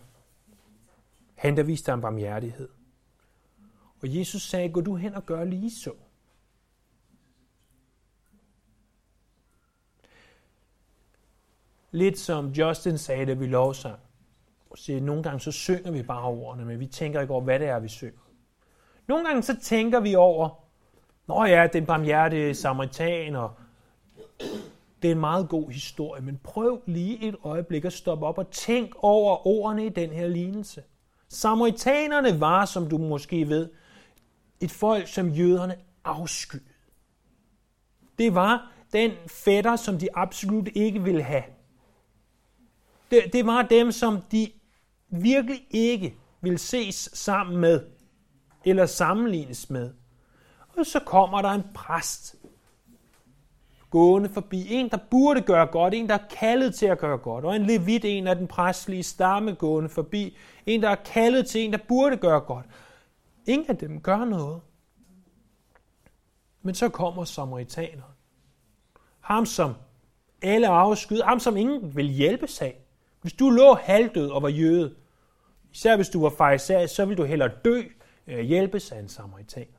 han 1.35 1.57
der 1.57 1.63
viste 1.63 1.91
ham 1.91 2.01
barmhjertighed. 2.01 2.69
Og 4.03 4.17
Jesus 4.17 4.43
sagde, 4.43 4.73
gå 4.73 4.81
du 4.81 4.97
hen 4.97 5.15
og 5.15 5.27
gør 5.27 5.45
lige 5.45 5.71
så. 5.71 5.93
Lidt 11.91 12.19
som 12.19 12.47
Justin 12.47 12.99
sagde, 12.99 13.27
da 13.27 13.33
vi 13.33 13.47
lovsang. 13.47 14.01
Så 14.75 15.01
nogle 15.01 15.23
gange 15.23 15.41
så 15.41 15.53
synger 15.53 15.91
vi 15.91 16.03
bare 16.03 16.25
ordene, 16.25 16.65
men 16.65 16.81
vi 16.81 16.87
tænker 16.87 17.21
ikke 17.21 17.33
over, 17.33 17.43
hvad 17.43 17.59
det 17.59 17.69
er, 17.69 17.79
vi 17.79 17.89
synger. 17.89 18.21
Nogle 19.07 19.27
gange 19.27 19.43
så 19.43 19.57
tænker 19.61 20.01
vi 20.01 20.15
over, 20.15 20.69
Nå 21.29 21.45
ja, 21.45 21.67
den 21.73 21.87
barmhjertige 21.87 22.69
og 23.39 23.55
det 25.03 25.09
er 25.09 25.13
en 25.13 25.21
meget 25.21 25.49
god 25.49 25.71
historie, 25.71 26.23
men 26.23 26.41
prøv 26.45 26.83
lige 26.87 27.29
et 27.29 27.37
øjeblik 27.43 27.85
at 27.85 27.93
stoppe 27.93 28.27
op 28.27 28.39
og 28.39 28.51
tænk 28.51 28.93
over 28.97 29.47
ordene 29.47 29.87
i 29.87 29.89
den 29.89 30.11
her 30.11 30.29
lignelse. 30.29 30.83
Samaritanerne 31.29 32.41
var, 32.41 32.65
som 32.65 32.89
du 32.89 32.99
måske 32.99 33.49
ved, 33.49 33.69
et 34.61 34.71
folk, 34.71 35.09
som 35.09 35.29
jøderne 35.29 35.77
afskyede. 36.05 36.65
Det 38.19 38.35
var 38.35 38.73
den 38.93 39.13
fætter, 39.27 39.77
som 39.77 39.99
de 39.99 40.09
absolut 40.15 40.69
ikke 40.75 41.03
ville 41.03 41.23
have. 41.23 41.45
Det, 43.11 43.23
det 43.33 43.47
var 43.47 43.63
dem, 43.63 43.93
som 43.93 44.23
de 44.33 44.53
virkelig 45.09 45.67
ikke 45.71 46.17
vil 46.41 46.59
ses 46.59 47.11
sammen 47.13 47.57
med, 47.57 47.87
eller 48.65 48.87
sammenlignes 48.87 49.71
med. 49.71 49.95
Og 50.77 50.87
så 50.87 51.01
kommer 51.01 51.43
der 51.43 51.51
en 51.51 51.65
præst 51.75 52.37
gående 53.91 54.29
forbi. 54.29 54.73
En, 54.73 54.89
der 54.91 54.99
burde 55.11 55.41
gøre 55.41 55.67
godt. 55.67 55.95
En, 55.95 56.09
der 56.09 56.15
er 56.15 56.27
kaldet 56.31 56.75
til 56.75 56.87
at 56.87 56.99
gøre 56.99 57.19
godt. 57.19 57.45
Og 57.45 57.57
en 57.57 57.67
levit, 57.67 58.05
en 58.05 58.27
af 58.27 58.37
den 58.37 58.47
præstlige 58.47 59.03
stamme 59.03 59.55
gående 59.55 59.89
forbi. 59.89 60.37
En, 60.67 60.83
der 60.83 60.89
er 60.89 60.95
kaldet 60.95 61.47
til 61.47 61.61
en, 61.61 61.73
der 61.73 61.79
burde 61.89 62.17
gøre 62.17 62.41
godt. 62.41 62.67
Ingen 63.47 63.71
af 63.71 63.77
dem 63.77 64.01
gør 64.01 64.25
noget. 64.25 64.61
Men 66.63 66.75
så 66.75 66.89
kommer 66.89 67.25
samaritaneren. 67.25 68.03
Ham, 69.21 69.47
som 69.47 69.75
alle 70.43 70.69
afskyder. 70.69 71.25
Ham, 71.25 71.41
som 71.41 71.57
ingen 71.57 71.97
vil 71.97 72.07
hjælpe 72.07 72.47
sig. 72.47 72.75
Hvis 73.21 73.33
du 73.33 73.51
lå 73.51 73.75
halvdød 73.75 74.31
og 74.31 74.43
var 74.43 74.49
jøde, 74.49 74.95
især 75.73 75.97
hvis 75.97 76.09
du 76.09 76.23
var 76.23 76.31
fejser, 76.31 76.87
så 76.87 77.05
vil 77.05 77.17
du 77.17 77.25
hellere 77.25 77.51
dø, 77.65 77.83
øh, 78.27 78.41
hjælpes 78.41 78.93
af 78.93 78.99
en 78.99 79.09
samaritaner. 79.09 79.78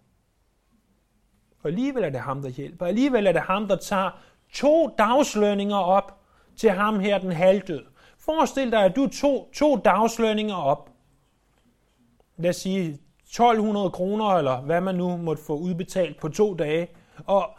Og 1.63 1.69
alligevel 1.69 2.03
er 2.03 2.09
det 2.09 2.19
ham, 2.19 2.41
der 2.41 2.49
hjælper. 2.49 2.85
Alligevel 2.85 3.27
er 3.27 3.31
det 3.31 3.41
ham, 3.41 3.67
der 3.67 3.75
tager 3.75 4.11
to 4.53 4.95
dagslønninger 4.97 5.77
op 5.77 6.19
til 6.57 6.69
ham 6.69 6.99
her, 6.99 7.17
den 7.17 7.31
halvdød. 7.31 7.85
Forestil 8.17 8.71
dig, 8.71 8.85
at 8.85 8.95
du 8.95 9.07
tog 9.07 9.49
to 9.53 9.75
dagslønninger 9.75 10.55
op. 10.55 10.89
Lad 12.37 12.49
os 12.49 12.55
sige 12.55 12.99
1200 13.23 13.89
kroner, 13.89 14.25
eller 14.25 14.61
hvad 14.61 14.81
man 14.81 14.95
nu 14.95 15.17
måtte 15.17 15.43
få 15.43 15.57
udbetalt 15.57 16.19
på 16.19 16.29
to 16.29 16.53
dage, 16.53 16.87
og, 17.25 17.49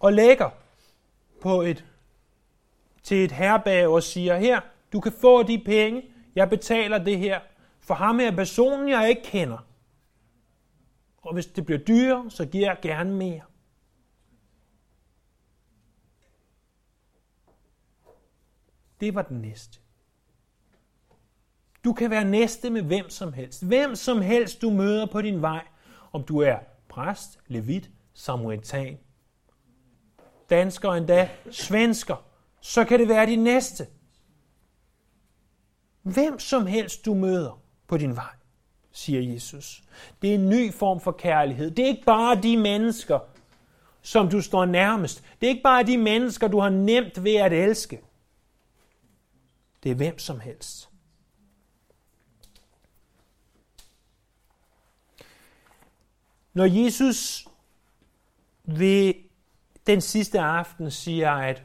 og 0.00 0.12
lægger 0.12 0.50
på 1.40 1.62
et, 1.62 1.84
til 3.02 3.24
et 3.24 3.32
herrebag 3.32 3.86
og 3.86 4.02
siger, 4.02 4.36
her, 4.36 4.60
du 4.92 5.00
kan 5.00 5.12
få 5.20 5.42
de 5.42 5.58
penge, 5.58 6.02
jeg 6.34 6.50
betaler 6.50 6.98
det 6.98 7.18
her, 7.18 7.40
for 7.80 7.94
ham 7.94 8.18
her 8.18 8.36
personen, 8.36 8.88
jeg 8.88 9.08
ikke 9.08 9.22
kender. 9.22 9.58
Og 11.22 11.34
hvis 11.34 11.46
det 11.46 11.66
bliver 11.66 11.78
dyrere, 11.78 12.30
så 12.30 12.46
giver 12.46 12.66
jeg 12.66 12.78
gerne 12.82 13.14
mere. 13.14 13.42
Det 19.00 19.14
var 19.14 19.22
den 19.22 19.40
næste. 19.40 19.78
Du 21.84 21.92
kan 21.92 22.10
være 22.10 22.24
næste 22.24 22.70
med 22.70 22.82
hvem 22.82 23.10
som 23.10 23.32
helst. 23.32 23.66
Hvem 23.66 23.94
som 23.94 24.20
helst 24.20 24.62
du 24.62 24.70
møder 24.70 25.06
på 25.06 25.22
din 25.22 25.42
vej. 25.42 25.66
Om 26.12 26.24
du 26.24 26.38
er 26.38 26.58
præst, 26.88 27.38
levit, 27.46 27.90
samaritan, 28.14 28.98
dansker 30.50 30.90
endda, 30.90 31.30
svensker, 31.50 32.26
så 32.60 32.84
kan 32.84 32.98
det 32.98 33.08
være 33.08 33.26
din 33.26 33.44
næste. 33.44 33.86
Hvem 36.02 36.38
som 36.38 36.66
helst 36.66 37.04
du 37.04 37.14
møder 37.14 37.62
på 37.86 37.96
din 37.96 38.16
vej 38.16 38.41
siger 38.92 39.32
Jesus. 39.32 39.82
Det 40.22 40.30
er 40.30 40.34
en 40.34 40.48
ny 40.48 40.72
form 40.72 41.00
for 41.00 41.12
kærlighed. 41.12 41.70
Det 41.70 41.82
er 41.82 41.88
ikke 41.88 42.04
bare 42.04 42.40
de 42.42 42.56
mennesker, 42.56 43.18
som 44.02 44.28
du 44.28 44.40
står 44.40 44.64
nærmest. 44.64 45.24
Det 45.40 45.46
er 45.46 45.50
ikke 45.50 45.62
bare 45.62 45.82
de 45.82 45.98
mennesker, 45.98 46.48
du 46.48 46.60
har 46.60 46.68
nemt 46.68 47.24
ved 47.24 47.34
at 47.34 47.52
elske. 47.52 48.00
Det 49.82 49.90
er 49.90 49.94
hvem 49.94 50.18
som 50.18 50.40
helst. 50.40 50.88
Når 56.54 56.64
Jesus 56.64 57.48
ved 58.64 59.14
den 59.86 60.00
sidste 60.00 60.40
aften 60.40 60.90
siger, 60.90 61.30
at 61.30 61.62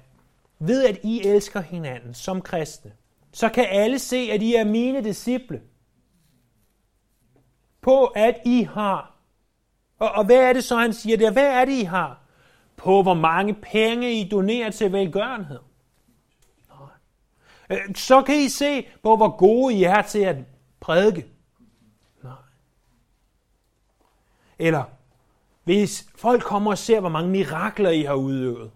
ved 0.60 0.86
at 0.86 1.00
I 1.04 1.22
elsker 1.26 1.62
hinanden 1.62 2.14
som 2.14 2.42
kristne, 2.42 2.92
så 3.32 3.50
kan 3.50 3.66
alle 3.70 4.00
se, 4.00 4.30
at 4.32 4.42
I 4.42 4.56
er 4.56 4.64
mine 4.64 5.04
disciple– 5.04 5.62
på, 7.88 8.06
at 8.06 8.40
I 8.46 8.64
har. 8.64 9.14
Og, 10.00 10.12
og 10.12 10.26
hvad 10.26 10.36
er 10.36 10.54
det 10.54 10.64
så, 10.64 10.78
han 10.78 10.94
siger 10.94 11.18
der? 11.18 11.32
Hvad 11.32 11.48
er 11.48 11.66
det, 11.66 11.72
I 11.72 11.84
har? 11.84 12.20
På, 12.76 13.04
hvor 13.04 13.14
mange 13.14 13.54
penge 13.54 14.14
I 14.14 14.30
donerer 14.30 14.70
til 14.70 14.92
velgørenhed. 14.92 15.60
Nej. 16.70 17.78
Øh, 17.78 17.96
så 17.96 18.22
kan 18.22 18.36
I 18.36 18.50
se 18.50 18.88
på, 19.04 19.16
hvor 19.16 19.38
gode 19.38 19.74
I 19.74 19.84
er 19.84 20.02
til 20.02 20.20
at 20.20 20.36
prædike. 20.80 21.26
Nej. 22.24 22.34
Eller 24.60 24.84
hvis 25.64 26.08
folk 26.16 26.44
kommer 26.44 26.72
og 26.72 26.78
ser, 26.78 27.00
hvor 27.00 27.10
mange 27.10 27.30
mirakler 27.30 27.90
I 27.90 28.02
har 28.02 28.14
udøvet, 28.14 28.72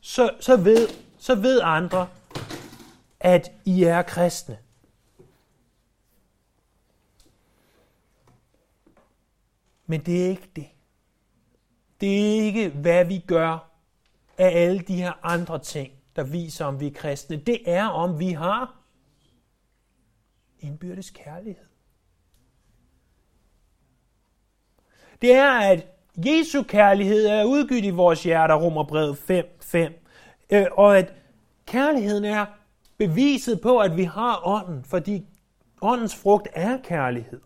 så, 0.00 0.30
så, 0.40 0.56
ved, 0.56 0.88
så 1.18 1.34
ved 1.34 1.60
andre, 1.64 2.08
at 3.20 3.52
I 3.64 3.82
er 3.82 4.02
kristne. 4.02 4.58
Men 9.92 10.00
det 10.00 10.24
er 10.24 10.28
ikke 10.28 10.50
det. 10.56 10.68
Det 12.00 12.20
er 12.20 12.42
ikke, 12.42 12.68
hvad 12.68 13.04
vi 13.04 13.18
gør 13.26 13.70
af 14.38 14.62
alle 14.62 14.80
de 14.80 14.96
her 14.96 15.12
andre 15.22 15.58
ting, 15.58 15.92
der 16.16 16.24
viser, 16.24 16.64
om 16.64 16.80
vi 16.80 16.86
er 16.86 16.90
kristne. 16.90 17.36
Det 17.36 17.58
er, 17.66 17.86
om 17.86 18.18
vi 18.18 18.32
har 18.32 18.76
indbyrdes 20.60 21.10
kærlighed. 21.10 21.64
Det 25.22 25.32
er, 25.32 25.50
at 25.50 25.86
Jesu 26.16 26.62
kærlighed 26.62 27.26
er 27.26 27.44
udgivet 27.44 27.84
i 27.84 27.90
vores 27.90 28.22
hjerter, 28.22 28.54
Romerbrevet 28.54 29.18
5, 29.18 29.46
5. 29.60 29.92
Øh, 30.52 30.66
og 30.72 30.98
at 30.98 31.14
kærligheden 31.66 32.24
er 32.24 32.46
beviset 32.96 33.60
på, 33.60 33.78
at 33.78 33.96
vi 33.96 34.04
har 34.04 34.46
ånden, 34.46 34.84
fordi 34.84 35.26
åndens 35.82 36.16
frugt 36.16 36.48
er 36.52 36.78
kærlighed. 36.84 37.40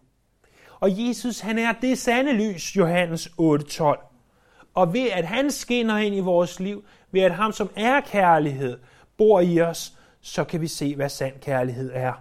Og 0.87 1.09
Jesus, 1.09 1.41
han 1.41 1.59
er 1.59 1.73
det 1.73 1.99
sande 1.99 2.33
lys, 2.33 2.77
Johannes 2.77 3.29
8:12. 3.39 4.71
Og 4.75 4.93
ved 4.93 5.09
at 5.13 5.25
han 5.25 5.51
skinner 5.51 5.99
ind 5.99 6.15
i 6.15 6.21
vores 6.21 6.61
liv, 6.61 6.85
ved 7.11 7.21
at 7.21 7.35
ham, 7.35 7.53
som 7.53 7.71
er 7.77 8.01
kærlighed, 8.01 8.79
bor 9.17 9.41
i 9.41 9.61
os, 9.61 9.93
så 10.21 10.45
kan 10.45 10.61
vi 10.61 10.69
se, 10.69 10.97
hvad 10.97 11.09
sand 11.09 11.35
kærlighed 11.41 11.91
er. 11.95 12.13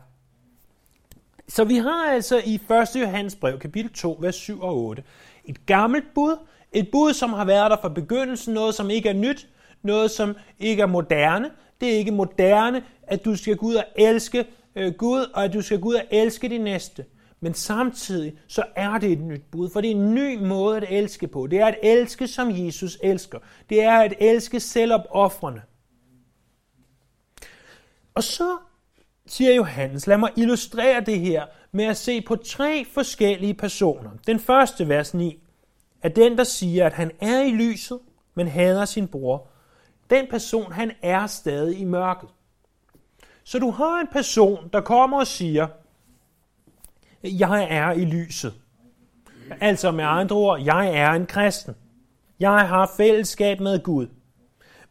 Så 1.48 1.64
vi 1.64 1.76
har 1.76 2.12
altså 2.12 2.42
i 2.46 2.56
1. 2.56 3.02
Johannes 3.02 3.36
brev, 3.36 3.60
kapitel 3.60 3.94
2, 3.94 4.18
vers 4.22 4.36
7 4.36 4.62
og 4.62 4.78
8, 4.78 5.04
et 5.46 5.66
gammelt 5.66 6.14
bud, 6.16 6.38
et 6.72 6.92
bud, 6.92 7.14
som 7.14 7.34
har 7.34 7.46
været 7.46 7.72
der 7.72 7.78
fra 7.82 7.90
begyndelsen, 7.90 8.54
noget, 8.54 8.76
som 8.76 8.90
ikke 8.90 9.10
er 9.10 9.14
nyt, 9.14 9.48
noget, 9.82 10.12
som 10.12 10.36
ikke 10.60 10.82
er 10.82 10.88
moderne. 10.88 11.52
Det 11.82 11.94
er 11.94 11.98
ikke 11.98 12.12
moderne, 12.12 12.84
at 13.04 13.26
du 13.26 13.36
skal 13.36 13.56
gå 13.58 13.66
ud 13.66 13.76
og 13.76 13.86
elske 13.96 14.46
øh, 14.76 14.94
Gud, 14.94 15.26
og 15.34 15.44
at 15.44 15.54
du 15.54 15.62
skal 15.62 15.80
gå 15.80 15.90
ud 15.90 15.96
og 15.96 16.04
elske 16.12 16.50
din 16.50 16.62
næste. 16.62 17.06
Men 17.40 17.54
samtidig 17.54 18.38
så 18.48 18.64
er 18.76 18.98
det 18.98 19.12
et 19.12 19.22
nyt 19.22 19.44
bud, 19.52 19.70
for 19.70 19.82
det 19.82 19.92
er 19.92 19.96
en 19.96 20.16
ny 20.16 20.38
måde 20.38 20.78
at 20.78 20.86
elske 20.90 21.28
på. 21.28 21.48
Det 21.48 21.60
er 21.60 21.66
at 21.66 21.78
elske, 21.84 22.28
som 22.28 22.52
Jesus 22.52 22.98
elsker. 23.04 23.40
Det 23.70 23.84
er 23.84 24.00
at 24.00 24.14
elske 24.20 24.60
selvopoffrende. 24.60 25.62
Og 28.14 28.24
så 28.24 28.58
siger 29.26 29.54
Johannes, 29.54 30.08
lad 30.08 30.18
mig 30.18 30.32
illustrere 30.36 31.02
det 31.02 31.20
her 31.20 31.46
med 31.72 31.86
at 31.86 31.98
se 31.98 32.22
på 32.22 32.36
tre 32.36 32.86
forskellige 32.94 33.54
personer. 33.54 34.10
Den 34.28 34.40
første, 34.40 34.90
vers 34.90 35.14
9, 35.14 35.44
er 36.02 36.10
den, 36.10 36.38
der 36.38 36.44
siger, 36.44 36.86
at 36.86 36.94
han 36.94 37.12
er 37.22 37.42
i 37.42 37.52
lyset, 37.52 38.00
men 38.36 38.48
hader 38.48 38.86
sin 38.86 39.08
bror. 39.08 39.48
Den 40.10 40.28
person, 40.30 40.72
han 40.72 40.92
er 41.02 41.28
stadig 41.28 41.80
i 41.80 41.84
mørket. 41.84 42.30
Så 43.44 43.60
du 43.60 43.72
har 43.72 44.00
en 44.00 44.08
person, 44.12 44.70
der 44.74 44.82
kommer 44.82 45.20
og 45.20 45.28
siger, 45.28 45.68
jeg 47.26 47.68
er 47.70 47.92
i 47.92 48.06
lyset. 48.06 48.54
Altså 49.62 49.92
med 49.92 50.04
andre 50.04 50.36
ord, 50.36 50.62
jeg 50.62 50.90
er 50.90 51.12
en 51.12 51.26
kristen. 51.26 51.76
Jeg 52.40 52.68
har 52.68 52.92
fællesskab 52.98 53.60
med 53.60 53.84
Gud. 53.84 54.08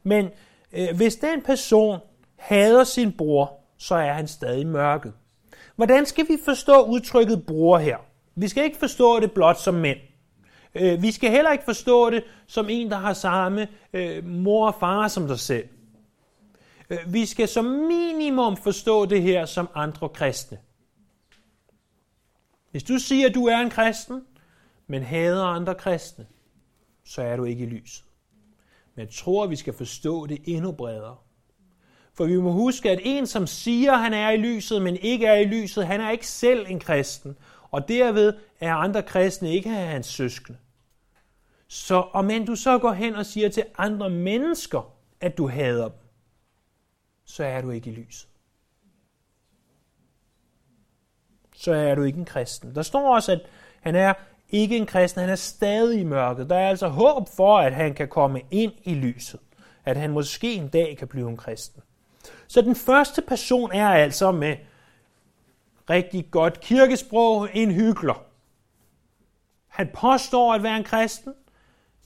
Men 0.03 0.29
øh, 0.73 0.97
hvis 0.97 1.17
den 1.17 1.43
person 1.43 1.99
hader 2.37 2.85
sin 2.85 3.13
bror, 3.13 3.53
så 3.79 3.95
er 3.95 4.13
han 4.13 4.29
stadig 4.29 4.67
mørket. 4.67 5.13
Hvordan 5.77 6.07
skal 6.07 6.29
vi 6.29 6.39
forstå 6.45 6.83
udtrykket 6.83 7.47
bror 7.47 7.79
her? 7.79 7.97
Vi 8.35 8.49
skal 8.49 8.65
ikke 8.65 8.79
forstå 8.79 9.21
det 9.21 9.33
blot 9.33 9.59
som 9.59 9.75
mænd. 9.75 9.99
Øh, 10.75 11.03
vi 11.03 11.13
skal 11.13 11.31
heller 11.31 11.53
ikke 11.53 11.65
forstå 11.65 12.11
det 12.11 12.25
som 12.47 12.67
en, 12.71 12.91
der 12.91 12.97
har 12.97 13.13
samme 13.13 13.69
øh, 13.93 14.27
mor 14.27 14.67
og 14.67 14.75
far 14.81 15.09
som 15.09 15.27
dig 15.27 15.39
selv. 15.39 15.69
Øh, 16.91 16.99
vi 17.07 17.27
skal 17.27 17.49
som 17.49 17.65
minimum 17.65 18.57
forstå 18.57 19.07
det 19.07 19.23
her 19.23 19.47
som 19.47 19.69
andre 19.75 20.09
kristne. 20.09 20.59
Hvis 22.75 22.83
du 22.85 22.99
siger, 22.99 23.29
at 23.29 23.35
du 23.35 23.47
er 23.47 23.57
en 23.57 23.71
kristen, 23.71 24.23
men 24.87 25.03
hader 25.03 25.45
andre 25.45 25.75
kristne, 25.75 26.27
så 27.05 27.23
er 27.23 27.37
du 27.37 27.45
ikke 27.45 27.65
i 27.65 27.67
lyset. 27.67 28.05
Men 28.95 29.07
jeg 29.07 29.15
tror, 29.15 29.45
at 29.45 29.51
vi 29.51 29.57
skal 29.57 29.75
forstå 29.75 30.27
det 30.27 30.39
endnu 30.45 30.73
bredere. 30.73 31.17
For 32.15 32.25
vi 32.25 32.37
må 32.37 32.53
huske, 32.53 32.91
at 32.91 32.99
en, 33.03 33.27
som 33.27 33.47
siger, 33.47 33.93
at 33.93 34.01
han 34.01 34.13
er 34.13 34.31
i 34.31 34.37
lyset, 34.37 34.83
men 34.83 34.97
ikke 34.97 35.27
er 35.27 35.35
i 35.35 35.45
lyset, 35.45 35.87
han 35.87 36.01
er 36.01 36.11
ikke 36.11 36.27
selv 36.27 36.67
en 36.69 36.81
kristen. 36.81 37.37
Og 37.71 37.89
derved 37.89 38.35
er 38.61 38.75
andre 38.75 39.03
kristne 39.03 39.55
ikke 39.55 39.69
hans 39.69 40.07
søskende. 40.07 40.59
Så 41.69 41.95
om 41.95 42.31
end 42.31 42.47
du 42.47 42.57
så 42.57 42.79
går 42.79 42.93
hen 42.93 43.15
og 43.15 43.27
siger 43.27 43.49
til 43.49 43.65
andre 43.79 44.11
mennesker, 44.11 44.95
at 45.21 45.39
du 45.39 45.49
hader 45.49 45.89
dem, 45.89 45.99
så 47.25 47.45
er 47.45 47.61
du 47.61 47.71
ikke 47.71 47.91
i 47.91 47.95
lyset. 47.95 48.34
Så 51.65 51.73
er 51.73 51.95
du 51.95 52.03
ikke 52.03 52.19
en 52.19 52.25
kristen. 52.25 52.75
Der 52.75 52.83
står 52.83 53.15
også, 53.15 53.33
at 53.33 53.41
han 53.81 53.95
er 53.95 54.15
ikke 54.51 54.77
en 54.77 54.87
kristen, 54.87 55.21
han 55.21 55.31
er 55.31 55.37
stadig 55.37 56.01
i 56.01 56.05
mørket. 56.05 56.51
Der 56.51 56.57
er 56.57 56.69
altså 56.69 56.89
håb 56.89 57.29
for, 57.37 57.59
at 57.59 57.75
han 57.75 57.95
kan 57.95 58.09
komme 58.09 58.43
ind 58.51 58.73
i 58.83 58.95
lyset. 58.95 59.41
At 59.85 59.97
han 59.97 60.11
måske 60.11 60.55
en 60.55 60.69
dag 60.69 60.97
kan 60.99 61.09
blive 61.09 61.29
en 61.29 61.37
kristen. 61.37 61.83
Så 62.47 62.63
den 62.63 62.77
første 62.77 63.23
person 63.23 63.73
er 63.73 63.89
altså 63.89 64.33
med 64.33 64.57
rigtig 65.91 66.31
godt 66.31 66.61
kirkesprog 66.61 67.49
en 67.53 67.71
hyggelig. 67.71 68.15
Han 69.69 69.91
påstår 69.95 70.55
at 70.55 70.63
være 70.63 70.77
en 70.77 70.85
kristen, 70.85 71.35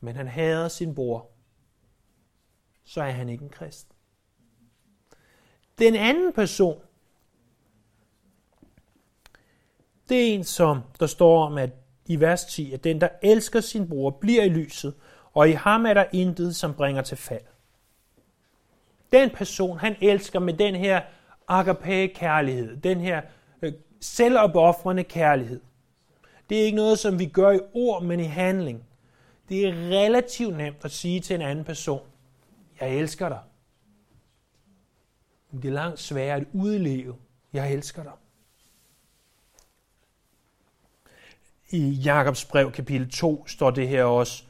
men 0.01 0.17
han 0.17 0.29
hader 0.29 0.69
sin 0.69 0.95
bror. 0.95 1.31
Så 2.85 3.03
er 3.03 3.11
han 3.11 3.29
ikke 3.29 3.45
en 3.45 3.51
kristen. 3.51 3.95
Den 5.79 5.95
anden 5.95 6.33
person, 6.33 6.81
det 10.09 10.17
er 10.17 10.35
en, 10.35 10.45
som 10.45 10.81
der 11.01 11.07
står 11.07 11.47
om, 11.47 11.59
at 11.59 11.71
i 12.07 12.21
vers 12.21 12.45
10, 12.45 12.73
at 12.73 12.85
den, 12.85 13.01
der 13.01 13.09
elsker 13.23 13.61
sin 13.61 13.89
bror, 13.89 14.11
bliver 14.11 14.43
i 14.43 14.49
lyset, 14.49 14.95
og 15.35 15.49
i 15.49 15.53
ham 15.53 15.87
er 15.87 15.95
der 15.95 16.05
intet, 16.13 16.57
som 16.57 16.75
bringer 16.75 17.03
til 17.03 17.17
fald. 17.17 17.43
Den 19.13 19.31
person, 19.31 19.79
han 19.79 19.97
elsker 20.01 20.39
med 20.39 20.55
den 20.55 20.75
her 20.75 21.01
agape-kærlighed, 21.49 22.77
den 22.77 23.01
her 23.01 23.23
øh, 23.63 23.73
selvopoffrende 24.01 25.05
kærlighed. 25.05 25.61
Det 26.51 26.61
er 26.61 26.65
ikke 26.65 26.77
noget, 26.77 26.99
som 26.99 27.19
vi 27.19 27.27
gør 27.27 27.51
i 27.51 27.61
ord, 27.75 28.03
men 28.03 28.21
i 28.21 28.25
handling. 28.25 28.85
Det 29.49 29.69
er 29.69 29.73
relativt 29.73 30.57
nemt 30.57 30.85
at 30.85 30.91
sige 30.91 31.21
til 31.21 31.35
en 31.35 31.43
anden 31.43 31.65
person, 31.65 32.07
jeg 32.81 32.95
elsker 32.95 33.29
dig. 33.29 33.41
Men 35.51 35.63
det 35.63 35.69
er 35.69 35.73
langt 35.73 36.01
sværere 36.01 36.37
at 36.37 36.45
udleve, 36.53 37.15
jeg 37.53 37.73
elsker 37.73 38.03
dig. 38.03 38.13
I 41.71 41.89
Jakobs 41.89 42.45
brev 42.45 42.73
kapitel 42.73 43.11
2 43.11 43.47
står 43.47 43.71
det 43.71 43.89
her 43.89 44.05
også 44.05 44.43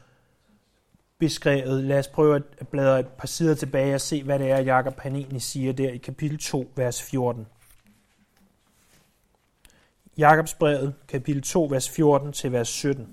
beskrevet. 1.19 1.83
Lad 1.83 1.99
os 1.99 2.07
prøve 2.07 2.35
at 2.35 2.67
bladre 2.67 2.99
et 2.99 3.07
par 3.07 3.27
sider 3.27 3.55
tilbage 3.55 3.95
og 3.95 4.01
se, 4.01 4.23
hvad 4.23 4.39
det 4.39 4.51
er, 4.51 4.59
Jakob 4.59 4.99
han 4.99 5.15
egentlig 5.15 5.41
siger 5.41 5.73
der 5.73 5.89
i 5.89 5.97
kapitel 5.97 6.37
2, 6.37 6.71
vers 6.75 7.03
14. 7.03 7.47
Jakobs 10.17 10.53
brevet, 10.53 10.93
kapitel 11.07 11.41
2, 11.41 11.63
vers 11.63 11.89
14 11.89 12.33
til 12.33 12.51
vers 12.51 12.67
17. 12.67 13.07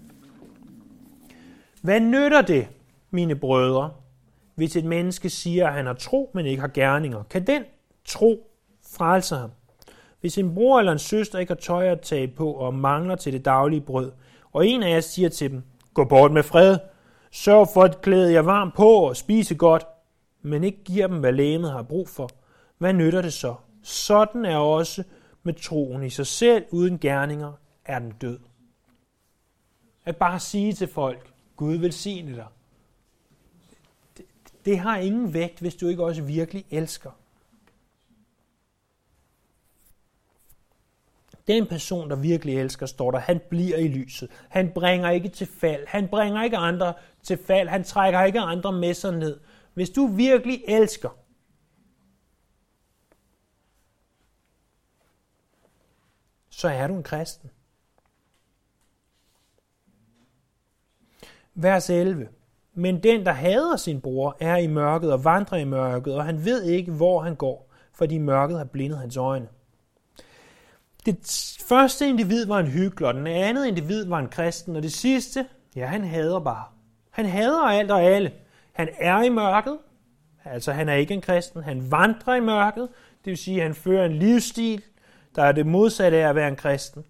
Hvad 1.83 2.01
nytter 2.01 2.43
det, 2.43 2.69
mine 3.11 3.37
brødre, 3.37 3.93
hvis 4.55 4.77
et 4.77 4.85
menneske 4.85 5.31
siger, 5.31 5.67
at 5.67 5.73
han 5.73 5.87
har 5.87 5.95
tro, 5.95 6.31
men 6.35 6.47
ikke 6.47 6.61
har 6.61 6.69
gerninger? 6.69 7.23
Kan 7.23 7.47
den 7.47 7.63
tro 8.05 8.51
frelse 8.97 9.37
ham? 9.37 9.51
Hvis 10.27 10.39
en 10.39 10.55
bror 10.55 10.79
eller 10.79 10.93
en 10.93 10.99
søster 10.99 11.39
ikke 11.39 11.51
har 11.51 11.61
tøj 11.61 11.87
at 11.87 12.01
tage 12.01 12.29
på 12.29 12.53
og 12.53 12.75
mangler 12.75 13.17
til 13.17 13.33
det 13.33 13.45
daglige 13.45 13.81
brød, 13.81 14.13
og 14.53 14.67
en 14.67 14.83
af 14.83 14.91
jer 14.91 15.01
siger 15.01 15.29
til 15.29 15.51
dem, 15.51 15.63
gå 15.95 16.05
bort 16.05 16.33
med 16.33 16.43
fred, 16.43 16.79
sørg 17.31 17.69
for 17.75 17.83
at 17.83 18.01
klæde 18.01 18.33
jer 18.33 18.41
varmt 18.41 18.75
på 18.75 18.89
og 18.89 19.17
spise 19.17 19.55
godt, 19.55 19.87
men 20.43 20.65
ikke 20.65 20.85
giver 20.85 21.07
dem, 21.07 21.21
hvad 21.21 21.33
lægemet 21.33 21.73
har 21.73 21.83
brug 21.83 22.09
for, 22.09 22.31
hvad 22.79 22.93
nytter 22.93 23.23
det 23.23 23.33
så? 23.33 23.55
Sådan 23.83 24.45
er 24.45 24.57
også 24.57 25.05
med 25.43 25.55
troen 25.55 26.03
i 26.03 26.11
sig 26.11 26.27
selv, 26.27 26.65
uden 26.71 26.99
gerninger, 26.99 27.53
er 27.85 27.99
den 27.99 28.11
død. 28.11 28.39
At 30.05 30.17
bare 30.17 30.41
sige 30.41 30.73
til 30.73 30.89
folk, 30.89 31.33
Gud 31.57 31.77
velsigne 31.77 32.35
dig, 32.35 32.47
det, 34.17 34.25
det 34.65 34.79
har 34.79 34.97
ingen 34.97 35.35
vægt, 35.35 35.61
hvis 35.61 35.75
du 35.75 35.89
ikke 35.89 36.05
også 36.05 36.23
virkelig 36.23 36.65
elsker. 36.71 37.11
Den 41.49 41.67
person, 41.67 42.11
der 42.11 42.17
virkelig 42.17 42.59
elsker, 42.59 42.87
står 42.87 43.11
der, 43.11 43.19
han 43.19 43.41
bliver 43.51 43.77
i 43.77 43.89
lyset. 43.89 44.31
Han 44.49 44.71
bringer 44.75 45.11
ikke 45.11 45.29
til 45.29 45.47
fald. 45.47 45.87
Han 45.87 46.09
bringer 46.09 46.43
ikke 46.43 46.57
andre 46.57 46.95
til 47.23 47.39
fald. 47.47 47.69
Han 47.69 47.85
trækker 47.85 48.23
ikke 48.23 48.41
andre 48.41 48.73
med 48.73 48.95
sig 48.95 49.13
ned. 49.13 49.41
Hvis 49.75 49.91
du 49.91 50.07
virkelig 50.07 50.65
elsker, 50.69 51.09
så 56.51 56.69
er 56.69 56.87
du 56.87 56.97
en 56.97 57.03
kristen. 57.03 57.51
Vers 61.55 61.91
11. 61.91 62.29
Men 62.75 63.03
den, 63.03 63.27
der 63.27 63.33
hader 63.33 63.77
sin 63.77 64.01
bror, 64.01 64.37
er 64.41 64.57
i 64.57 64.67
mørket 64.67 65.13
og 65.13 65.25
vandrer 65.25 65.59
i 65.59 65.65
mørket, 65.65 66.15
og 66.15 66.25
han 66.25 66.45
ved 66.45 66.63
ikke, 66.63 66.93
hvor 66.93 67.21
han 67.21 67.37
går, 67.37 67.73
fordi 67.93 68.19
mørket 68.19 68.59
har 68.59 68.65
blindet 68.65 68.99
hans 68.99 69.17
øjne. 69.17 69.49
Det 71.07 71.19
første 71.69 72.09
individ 72.09 72.47
var 72.47 72.59
en 72.59 72.67
hyggelig, 72.67 73.09
og 73.09 73.15
den 73.15 73.27
andet 73.27 73.67
individ 73.67 74.07
var 74.07 74.19
en 74.19 74.29
kristen, 74.29 74.77
og 74.77 74.83
det 74.83 74.93
sidste, 74.93 75.47
ja, 75.77 75.87
han 75.87 76.05
hader 76.05 76.41
bare. 76.41 76.65
Han 77.11 77.27
hader 77.27 77.63
alt 77.63 77.91
og 77.91 78.03
alle. 78.03 78.33
Han 78.73 78.89
er 78.99 79.23
i 79.23 79.29
mørket, 79.29 79.79
altså 80.45 80.73
han 80.73 80.89
er 80.89 80.95
ikke 80.95 81.15
en 81.15 81.21
kristen. 81.21 81.63
Han 81.63 81.91
vandrer 81.91 82.35
i 82.35 82.41
mørket, 82.41 82.89
det 83.25 83.31
vil 83.31 83.37
sige, 83.37 83.57
at 83.57 83.63
han 83.63 83.75
fører 83.75 84.07
en 84.07 84.19
livsstil, 84.19 84.83
der 85.37 85.43
er 85.43 85.53
det 85.53 85.67
modsatte 85.67 86.17
af 86.17 86.29
at 86.29 86.35
være 86.35 86.49
en 86.49 86.57
kristen. 86.57 87.05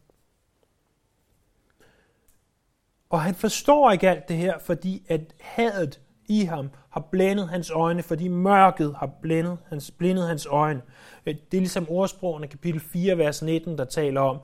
Og 3.11 3.22
han 3.22 3.35
forstår 3.35 3.90
ikke 3.90 4.11
alt 4.11 4.28
det 4.28 4.37
her, 4.37 4.59
fordi 4.59 5.06
at 5.09 5.35
hadet 5.40 6.00
i 6.28 6.44
ham 6.44 6.70
har 6.90 7.00
blændet 7.00 7.48
hans 7.48 7.70
øjne, 7.70 8.02
fordi 8.02 8.28
mørket 8.28 8.94
har 8.96 9.06
blændet 9.22 9.58
hans, 9.68 9.90
blindet 9.90 10.28
hans 10.28 10.46
øjne. 10.46 10.82
Øh, 11.26 11.34
det 11.34 11.56
er 11.56 11.60
ligesom 11.60 11.86
ordsprogene 11.88 12.48
kapitel 12.48 12.80
4, 12.80 13.18
vers 13.18 13.42
19, 13.42 13.78
der 13.78 13.84
taler 13.84 14.20
om, 14.20 14.38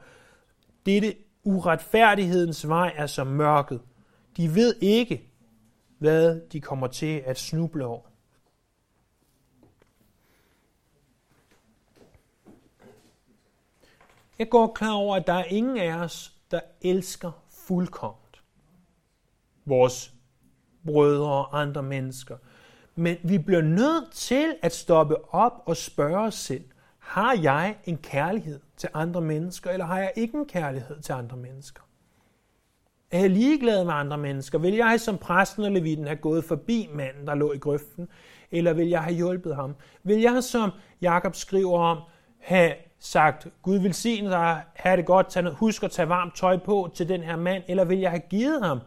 dette 0.86 1.14
uretfærdighedens 1.44 2.68
vej 2.68 2.92
er 2.96 3.06
som 3.06 3.26
mørket. 3.26 3.80
De 4.36 4.54
ved 4.54 4.74
ikke, 4.80 5.30
hvad 5.98 6.40
de 6.52 6.60
kommer 6.60 6.86
til 6.86 7.22
at 7.26 7.38
snuble 7.38 7.86
over. 7.86 8.02
Jeg 14.38 14.48
går 14.48 14.72
klar 14.74 14.92
over, 14.92 15.16
at 15.16 15.26
der 15.26 15.32
er 15.32 15.44
ingen 15.44 15.76
af 15.76 15.94
os, 15.94 16.36
der 16.50 16.60
elsker 16.80 17.32
fuldkomment 17.50 18.22
vores 19.64 20.11
brødre 20.86 21.32
og 21.32 21.60
andre 21.60 21.82
mennesker. 21.82 22.36
Men 22.94 23.16
vi 23.22 23.38
bliver 23.38 23.62
nødt 23.62 24.12
til 24.12 24.54
at 24.62 24.74
stoppe 24.74 25.34
op 25.34 25.62
og 25.66 25.76
spørge 25.76 26.18
os 26.18 26.34
selv, 26.34 26.64
har 26.98 27.38
jeg 27.42 27.76
en 27.84 27.96
kærlighed 27.96 28.60
til 28.76 28.88
andre 28.94 29.20
mennesker, 29.20 29.70
eller 29.70 29.86
har 29.86 29.98
jeg 29.98 30.12
ikke 30.16 30.38
en 30.38 30.46
kærlighed 30.46 31.00
til 31.00 31.12
andre 31.12 31.36
mennesker? 31.36 31.82
Er 33.10 33.20
jeg 33.20 33.30
ligeglad 33.30 33.84
med 33.84 33.92
andre 33.94 34.18
mennesker? 34.18 34.58
Vil 34.58 34.74
jeg 34.74 35.00
som 35.00 35.18
præsten 35.18 35.64
og 35.64 35.72
levitten 35.72 36.06
have 36.06 36.16
gået 36.16 36.44
forbi 36.44 36.88
manden, 36.94 37.26
der 37.26 37.34
lå 37.34 37.52
i 37.52 37.58
grøften? 37.58 38.08
Eller 38.50 38.72
vil 38.72 38.88
jeg 38.88 39.02
have 39.02 39.14
hjulpet 39.14 39.56
ham? 39.56 39.74
Vil 40.02 40.20
jeg, 40.20 40.44
som 40.44 40.70
Jakob 41.02 41.34
skriver 41.34 41.78
om, 41.78 41.98
have 42.40 42.74
sagt, 42.98 43.46
Gud 43.62 43.78
vil 43.78 43.94
sige 43.94 44.30
dig, 44.30 44.62
have 44.74 44.96
det 44.96 45.06
godt, 45.06 45.48
husk 45.48 45.82
at 45.82 45.90
tage 45.90 46.08
varmt 46.08 46.36
tøj 46.36 46.56
på 46.56 46.90
til 46.94 47.08
den 47.08 47.22
her 47.22 47.36
mand, 47.36 47.62
eller 47.68 47.84
vil 47.84 47.98
jeg 47.98 48.10
have 48.10 48.22
givet 48.30 48.64
ham 48.64 48.80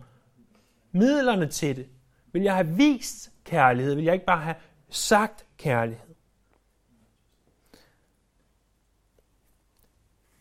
midlerne 0.95 1.47
til 1.47 1.75
det? 1.75 1.87
Vil 2.31 2.41
jeg 2.43 2.55
have 2.55 2.67
vist 2.67 3.31
kærlighed? 3.43 3.95
Vil 3.95 4.03
jeg 4.03 4.13
ikke 4.13 4.25
bare 4.25 4.41
have 4.41 4.55
sagt 4.89 5.45
kærlighed? 5.57 6.15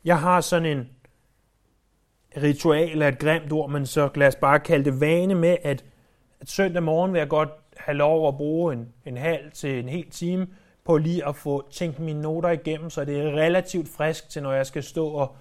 Jeg 0.04 0.20
har 0.20 0.40
sådan 0.40 0.78
en 0.78 0.88
ritual 2.42 3.02
af 3.02 3.08
et 3.08 3.18
grimt 3.18 3.52
ord, 3.52 3.70
men 3.70 3.86
så 3.86 4.10
lad 4.14 4.28
os 4.28 4.36
bare 4.36 4.60
kalde 4.60 4.84
det 4.84 5.00
vane 5.00 5.34
med, 5.34 5.56
at, 5.62 5.84
at 6.40 6.50
søndag 6.50 6.82
morgen 6.82 7.12
vil 7.12 7.18
jeg 7.18 7.28
godt 7.28 7.50
have 7.76 7.96
lov 7.96 8.28
at 8.28 8.36
bruge 8.36 8.72
en, 8.72 8.92
en 9.04 9.16
halv 9.16 9.52
til 9.52 9.78
en 9.78 9.88
hel 9.88 10.10
time 10.10 10.46
på 10.84 10.96
lige 10.96 11.28
at 11.28 11.36
få 11.36 11.70
tænkt 11.70 11.98
mine 11.98 12.20
noter 12.20 12.50
igennem, 12.50 12.90
så 12.90 13.04
det 13.04 13.20
er 13.20 13.30
relativt 13.30 13.88
frisk 13.88 14.28
til, 14.28 14.42
når 14.42 14.52
jeg 14.52 14.66
skal 14.66 14.82
stå 14.82 15.08
og 15.08 15.36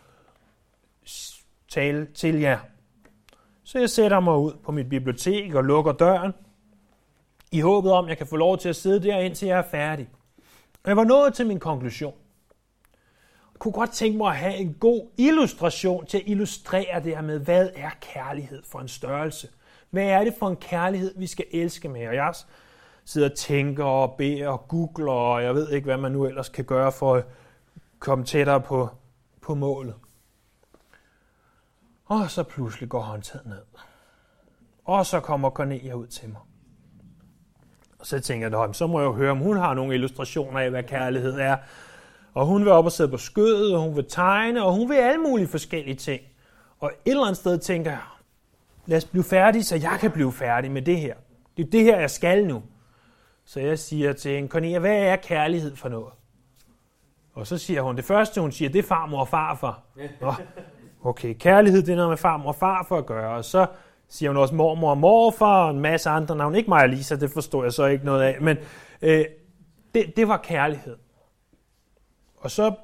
tale 1.68 2.08
til 2.14 2.40
jer. 2.40 2.60
Så 3.64 3.80
jeg 3.80 3.90
sætter 3.90 4.20
mig 4.20 4.38
ud 4.38 4.54
på 4.64 4.72
mit 4.72 4.90
bibliotek 4.90 5.56
og 5.56 5.64
lukker 5.64 5.92
døren, 5.92 6.34
i 7.52 7.60
håbet 7.60 7.92
om, 7.92 8.06
at 8.06 8.10
jeg 8.10 8.18
kan 8.18 8.28
få 8.28 8.36
lov 8.36 8.58
til 8.58 8.70
at 8.70 8.76
sidde 8.76 9.04
der, 9.04 9.18
indtil 9.18 9.48
jeg 9.48 9.58
er 9.58 9.70
færdig. 9.72 10.10
Jeg 10.86 10.98
var 10.98 11.04
nået 11.04 11.34
til 11.34 11.48
min 11.48 11.60
konklusion. 11.60 12.14
Jeg 13.54 13.60
kunne 13.60 13.72
godt 13.72 13.92
tænke 13.92 14.18
mig 14.18 14.30
at 14.30 14.38
have 14.38 14.56
en 14.56 14.74
god 14.80 15.08
illustration 15.18 16.06
til 16.06 16.18
at 16.18 16.24
illustrere 16.26 17.04
det 17.04 17.16
her 17.16 17.22
med, 17.22 17.40
hvad 17.40 17.70
er 17.76 17.90
kærlighed 18.02 18.64
for 18.66 18.80
en 18.80 18.88
størrelse? 18.88 19.48
Hvad 19.90 20.04
er 20.04 20.24
det 20.24 20.34
for 20.40 20.48
en 20.50 20.56
kærlighed, 20.56 21.14
vi 21.18 21.28
skal 21.28 21.46
elske 21.52 21.90
med? 21.90 22.08
Og 22.08 22.16
jeg 22.16 22.34
sidder 23.06 23.30
og 23.30 23.36
tænker 23.36 23.84
og 23.84 24.16
beder 24.18 24.48
og 24.48 24.68
googler, 24.68 25.12
og 25.12 25.44
jeg 25.44 25.56
ved 25.56 25.72
ikke, 25.72 25.86
hvad 25.86 25.98
man 25.98 26.12
nu 26.12 26.26
ellers 26.26 26.50
kan 26.50 26.66
gøre 26.66 26.92
for 26.92 27.16
at 27.16 27.26
komme 28.00 28.26
tættere 28.26 28.62
på, 28.62 28.90
på 29.42 29.56
målet. 29.56 29.96
Og 32.06 32.32
så 32.32 32.44
pludselig 32.44 32.90
går 32.90 33.02
håndtaget 33.02 33.46
ned. 33.46 33.62
Og 34.86 35.06
så 35.06 35.20
kommer 35.20 35.50
Cornelia 35.50 35.94
ud 35.94 36.08
til 36.08 36.30
mig. 36.30 36.42
Og 38.00 38.06
så 38.06 38.20
tænker 38.20 38.66
jeg, 38.66 38.76
så 38.76 38.88
må 38.88 39.00
jeg 39.00 39.06
jo 39.06 39.14
høre, 39.14 39.32
om 39.32 39.38
hun 39.38 39.58
har 39.58 39.74
nogle 39.74 39.96
illustrationer 39.96 40.60
af, 40.60 40.70
hvad 40.70 40.84
kærlighed 40.84 41.40
er. 41.40 41.58
Og 42.34 42.46
hun 42.46 42.62
vil 42.62 42.72
op 42.72 42.86
og 42.86 42.92
sidde 42.92 43.10
på 43.12 43.18
skødet, 43.18 43.76
og 43.76 43.82
hun 43.82 43.96
vil 43.96 44.06
tegne, 44.10 44.64
og 44.64 44.74
hun 44.74 44.90
vil 44.90 44.96
alle 44.96 45.22
mulige 45.22 45.48
forskellige 45.48 45.96
ting. 45.96 46.22
Og 46.80 46.92
et 47.06 47.12
eller 47.12 47.24
andet 47.24 47.38
sted 47.38 47.58
tænker 47.58 47.92
jeg, 47.92 48.02
lad 48.86 48.98
os 48.98 49.06
blive 49.06 49.24
færdige, 49.24 49.64
så 49.64 49.76
jeg 49.76 49.98
kan 50.00 50.12
blive 50.12 50.32
færdig 50.32 50.72
med 50.72 50.82
det 50.82 51.00
her. 51.00 51.16
Det 51.58 51.66
er 51.66 51.70
det 51.70 51.84
her, 51.84 52.00
jeg 52.00 52.10
skal 52.10 52.48
nu. 52.48 52.64
Så 53.46 53.60
jeg 53.60 53.80
siger 53.80 54.14
til 54.14 54.32
hende, 54.32 54.50
Cornelia, 54.50 54.80
hvad 54.80 54.98
er 54.98 55.16
kærlighed 55.16 55.76
for 55.76 55.90
noget? 55.90 56.14
Og 57.34 57.48
så 57.48 57.58
siger 57.58 57.82
hun, 57.82 57.96
det 57.96 58.06
første 58.06 58.42
hun 58.42 58.52
siger, 58.52 58.70
det 58.70 58.80
er 58.80 58.84
farmor 58.84 59.20
og 59.20 59.28
farfar. 59.28 59.82
Nå, 60.22 60.34
okay, 61.04 61.34
kærlighed 61.34 61.82
det 61.82 61.92
er 61.92 61.96
noget 61.96 62.10
med 62.10 62.18
farmor 62.18 62.48
og 62.48 62.56
farfar 62.56 62.96
at 62.96 63.06
gøre. 63.06 63.36
Og 63.38 63.46
så 63.46 63.66
siger 64.10 64.30
hun 64.30 64.38
også 64.38 64.56
mormor 64.56 64.90
og 64.90 64.98
morfar 64.98 65.66
og 65.66 65.72
en 65.72 65.80
masse 65.80 66.10
andre 66.10 66.36
navne. 66.36 66.58
Ikke 66.58 66.70
mig 66.70 66.84
og 66.84 66.90
Lisa, 66.90 67.16
det 67.16 67.32
forstår 67.32 67.64
jeg 67.64 67.74
så 67.74 67.86
ikke 67.86 68.06
noget 68.06 68.22
af. 68.22 68.42
Men 68.42 68.58
øh, 69.02 69.26
det, 69.96 70.16
det 70.16 70.28
var 70.28 70.38
kærlighed. 70.38 70.98
Og 72.38 72.52
så, 72.52 72.76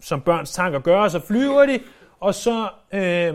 som 0.00 0.20
børns 0.20 0.52
tanker 0.52 0.78
gør, 0.78 1.08
så 1.08 1.20
flyver 1.20 1.66
de, 1.66 1.80
og 2.20 2.34
så, 2.34 2.70
øh, 2.92 3.34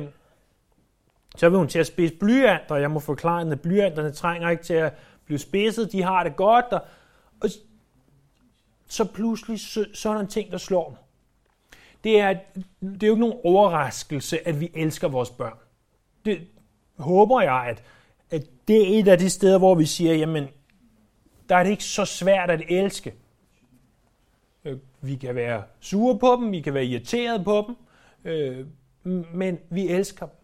så 1.38 1.50
vil 1.50 1.58
hun 1.58 1.68
til 1.68 1.80
at 1.80 1.88
spise 1.88 2.16
blyanter, 2.16 2.76
og 2.76 2.82
jeg 2.82 2.92
må 2.92 3.00
forklare, 3.00 3.52
at 3.52 3.62
blyanterne 3.62 4.12
trænger 4.12 4.50
ikke 4.50 4.64
til 4.64 4.74
at 4.74 4.94
blive 5.26 5.40
spidset, 5.40 5.92
de 5.92 6.04
har 6.04 6.24
det 6.24 6.36
godt, 6.36 6.66
og, 6.66 6.82
og 7.42 7.50
så 8.88 9.06
pludselig 9.06 9.60
så, 9.60 9.86
så 9.94 10.10
er 10.10 10.14
der 10.14 10.22
en 10.22 10.28
ting, 10.28 10.52
der 10.52 10.58
slår 10.58 10.90
mig. 10.90 11.00
Det 12.04 12.20
er, 12.20 12.34
det 12.82 13.04
er 13.04 13.08
jo 13.08 13.14
ikke 13.14 13.20
nogen 13.20 13.40
overraskelse, 13.44 14.48
at 14.48 14.60
vi 14.60 14.72
elsker 14.74 15.08
vores 15.08 15.30
børn. 15.30 15.58
Det 16.26 16.48
håber 16.98 17.42
jeg, 17.42 17.66
at, 17.68 17.84
at 18.30 18.48
det 18.68 18.96
er 18.96 19.00
et 19.00 19.08
af 19.08 19.18
de 19.18 19.30
steder, 19.30 19.58
hvor 19.58 19.76
vi 19.76 19.86
siger, 19.86 20.14
jamen, 20.14 20.48
der 21.50 21.56
er 21.56 21.64
det 21.64 21.72
ikke 21.72 21.84
så 21.84 22.06
svært 22.06 22.50
at 22.50 22.62
elske. 22.70 23.14
Øh, 24.66 24.78
vi 25.02 25.16
kan 25.16 25.36
være 25.36 25.64
sure 25.80 26.20
på 26.20 26.38
dem, 26.42 26.52
vi 26.52 26.62
kan 26.62 26.74
være 26.74 26.86
irriteret 26.86 27.44
på 27.44 27.66
dem, 27.68 27.76
øh, 28.32 28.66
men 29.34 29.60
vi 29.70 29.88
elsker 29.88 30.26
dem. 30.26 30.36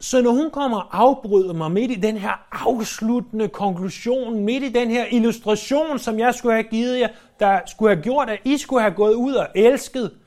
Så 0.00 0.22
når 0.22 0.30
hun 0.30 0.50
kommer 0.50 0.78
og 0.78 0.98
afbryder 0.98 1.52
mig 1.52 1.70
midt 1.70 1.90
i 1.90 1.94
den 1.94 2.16
her 2.16 2.46
afsluttende 2.68 3.48
konklusion, 3.48 4.44
midt 4.44 4.64
i 4.64 4.68
den 4.68 4.90
her 4.90 5.06
illustration, 5.10 5.98
som 5.98 6.18
jeg 6.18 6.34
skulle 6.34 6.54
have 6.54 6.68
givet 6.70 7.00
jer, 7.00 7.08
der 7.40 7.60
skulle 7.66 7.94
have 7.94 8.02
gjort, 8.02 8.30
at 8.30 8.40
I 8.44 8.58
skulle 8.58 8.82
have 8.82 8.94
gået 8.94 9.14
ud 9.14 9.34
og 9.34 9.48
elsket 9.54 10.18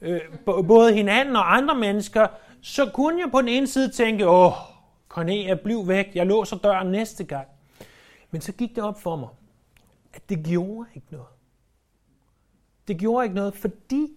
øh, 0.00 0.20
både 0.68 0.94
hinanden 0.94 1.36
og 1.36 1.56
andre 1.56 1.74
mennesker, 1.74 2.26
så 2.62 2.90
kunne 2.94 3.20
jeg 3.20 3.30
på 3.30 3.40
den 3.40 3.48
ene 3.48 3.66
side 3.66 3.90
tænke, 3.90 4.28
åh, 4.28 4.52
Cornelia, 5.08 5.54
bliv 5.54 5.88
væk, 5.88 6.06
jeg 6.14 6.26
låser 6.26 6.56
døren 6.56 6.90
næste 6.90 7.24
gang. 7.24 7.46
Men 8.30 8.40
så 8.40 8.52
gik 8.52 8.76
det 8.76 8.84
op 8.84 9.00
for 9.00 9.16
mig, 9.16 9.28
at 10.12 10.28
det 10.28 10.44
gjorde 10.46 10.88
ikke 10.94 11.06
noget. 11.10 11.26
Det 12.88 12.98
gjorde 12.98 13.24
ikke 13.24 13.36
noget, 13.36 13.54
fordi 13.54 14.08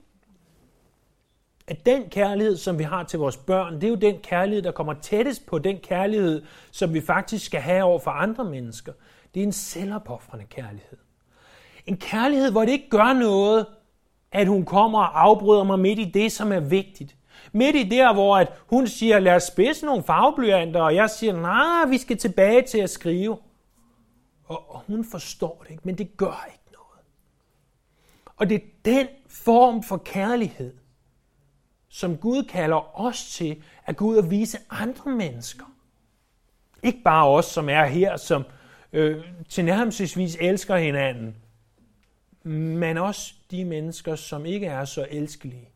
at 1.67 1.85
den 1.85 2.09
kærlighed, 2.09 2.57
som 2.57 2.79
vi 2.79 2.83
har 2.83 3.03
til 3.03 3.19
vores 3.19 3.37
børn, 3.37 3.75
det 3.75 3.83
er 3.83 3.87
jo 3.87 3.95
den 3.95 4.17
kærlighed, 4.17 4.63
der 4.63 4.71
kommer 4.71 4.93
tættest 4.93 5.45
på 5.45 5.59
den 5.59 5.77
kærlighed, 5.77 6.43
som 6.71 6.93
vi 6.93 7.01
faktisk 7.01 7.45
skal 7.45 7.61
have 7.61 7.83
over 7.83 7.99
for 7.99 8.11
andre 8.11 8.43
mennesker. 8.45 8.93
Det 9.33 9.39
er 9.39 9.43
en 9.43 9.51
selvopoffrende 9.51 10.45
kærlighed. 10.45 10.97
En 11.85 11.97
kærlighed, 11.97 12.51
hvor 12.51 12.61
det 12.61 12.71
ikke 12.71 12.89
gør 12.89 13.13
noget, 13.13 13.65
at 14.31 14.47
hun 14.47 14.65
kommer 14.65 14.99
og 14.99 15.21
afbryder 15.21 15.63
mig 15.63 15.79
midt 15.79 15.99
i 15.99 16.11
det, 16.13 16.31
som 16.31 16.51
er 16.51 16.59
vigtigt. 16.59 17.15
Midt 17.51 17.75
i 17.75 17.89
der, 17.89 18.13
hvor 18.13 18.37
at 18.37 18.53
hun 18.67 18.87
siger, 18.87 19.19
lad 19.19 19.35
os 19.35 19.43
spidse 19.43 19.85
nogle 19.85 20.03
farveblyanter, 20.03 20.81
og 20.81 20.95
jeg 20.95 21.09
siger, 21.09 21.41
nej, 21.41 21.85
vi 21.89 21.97
skal 21.97 22.17
tilbage 22.17 22.61
til 22.61 22.77
at 22.77 22.89
skrive. 22.89 23.37
Og 24.47 24.83
hun 24.87 25.05
forstår 25.05 25.59
det 25.63 25.71
ikke, 25.71 25.83
men 25.85 25.97
det 25.97 26.17
gør 26.17 26.47
ikke 26.51 26.73
noget. 26.73 27.05
Og 28.35 28.49
det 28.49 28.55
er 28.55 28.67
den 28.85 29.07
form 29.27 29.83
for 29.83 29.97
kærlighed, 29.97 30.73
som 31.93 32.17
Gud 32.17 32.43
kalder 32.43 32.99
os 32.99 33.29
til 33.29 33.63
at 33.85 33.97
gå 33.97 34.05
ud 34.05 34.17
og 34.17 34.31
vise 34.31 34.57
andre 34.69 35.11
mennesker. 35.11 35.65
Ikke 36.83 37.01
bare 37.03 37.27
os, 37.27 37.45
som 37.45 37.69
er 37.69 37.85
her, 37.85 38.17
som 38.17 38.43
øh, 38.93 39.25
tilnærmelsesvis 39.49 40.37
elsker 40.41 40.75
hinanden, 40.75 41.35
men 42.77 42.97
også 42.97 43.33
de 43.51 43.65
mennesker, 43.65 44.15
som 44.15 44.45
ikke 44.45 44.67
er 44.67 44.85
så 44.85 45.07
elskelige. 45.09 45.69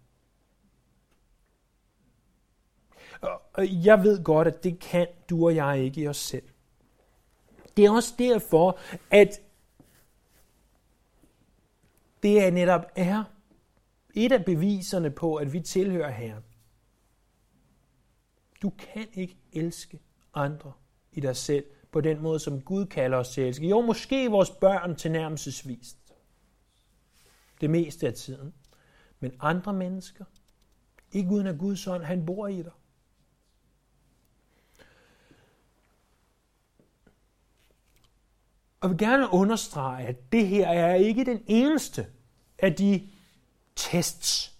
Og 3.53 3.85
jeg 3.85 4.03
ved 4.03 4.23
godt, 4.23 4.47
at 4.47 4.63
det 4.63 4.79
kan 4.79 5.07
du 5.29 5.45
og 5.45 5.55
jeg 5.55 5.79
ikke 5.79 6.01
i 6.01 6.07
os 6.07 6.17
selv. 6.17 6.43
Det 7.77 7.85
er 7.85 7.91
også 7.91 8.13
derfor, 8.19 8.79
at 9.11 9.41
det 12.23 12.45
er 12.45 12.51
netop 12.51 12.85
er 12.95 13.23
et 14.25 14.31
af 14.31 14.45
beviserne 14.45 15.11
på, 15.11 15.35
at 15.35 15.53
vi 15.53 15.59
tilhører 15.59 16.11
Herren. 16.11 16.43
Du 18.61 18.69
kan 18.69 19.07
ikke 19.13 19.37
elske 19.53 19.99
andre 20.33 20.73
i 21.11 21.19
dig 21.19 21.35
selv 21.35 21.65
på 21.91 22.01
den 22.01 22.21
måde, 22.21 22.39
som 22.39 22.61
Gud 22.61 22.85
kalder 22.85 23.17
os 23.17 23.29
til 23.29 23.41
at 23.41 23.47
elske. 23.47 23.67
Jo, 23.67 23.81
måske 23.81 24.31
vores 24.31 24.51
børn 24.51 24.95
til 24.95 25.11
nærmelsesvist. 25.11 25.97
Det 27.61 27.69
meste 27.69 28.07
af 28.07 28.13
tiden. 28.13 28.53
Men 29.19 29.31
andre 29.39 29.73
mennesker, 29.73 30.25
ikke 31.11 31.31
uden 31.31 31.47
at 31.47 31.57
Guds 31.57 31.87
ånd, 31.87 32.03
han 32.03 32.25
bor 32.25 32.47
i 32.47 32.57
dig. 32.57 32.71
Og 38.79 38.89
jeg 38.89 38.89
vil 38.89 38.97
gerne 38.97 39.33
understrege, 39.33 40.07
at 40.07 40.31
det 40.31 40.47
her 40.47 40.67
er 40.67 40.95
ikke 40.95 41.25
den 41.25 41.43
eneste 41.47 42.07
af 42.59 42.75
de 42.75 43.09
tests. 43.77 44.53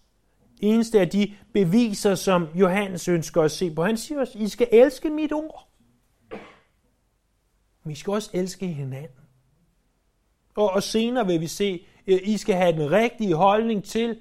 Eneste 0.60 0.99
af 0.99 1.10
de 1.10 1.36
beviser, 1.53 2.15
som 2.15 2.47
Johannes 2.56 3.08
ønsker 3.08 3.41
at 3.41 3.51
se 3.51 3.75
på. 3.75 3.84
Han 3.84 3.97
siger 3.97 4.19
også, 4.19 4.38
I 4.39 4.47
skal 4.47 4.67
elske 4.71 5.10
mit 5.10 5.32
ord. 5.34 5.67
Men 7.84 7.91
I 7.91 7.95
skal 7.95 8.13
også 8.13 8.30
elske 8.34 8.67
hinanden. 8.67 9.17
Og, 10.56 10.69
og 10.69 10.84
senere 10.84 11.27
vil 11.27 11.41
vi 11.41 11.47
se, 11.47 11.86
at 12.08 12.21
I 12.23 12.38
skal 12.38 12.56
have 12.56 12.71
den 12.71 12.91
rigtige 12.91 13.36
holdning 13.36 13.84
til, 13.84 14.19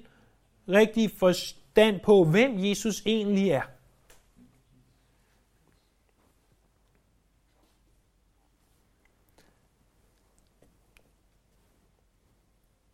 rigtig 0.69 1.11
forstand 1.17 1.99
på, 1.99 2.23
hvem 2.23 2.63
Jesus 2.65 3.01
egentlig 3.05 3.49
er. 3.49 3.61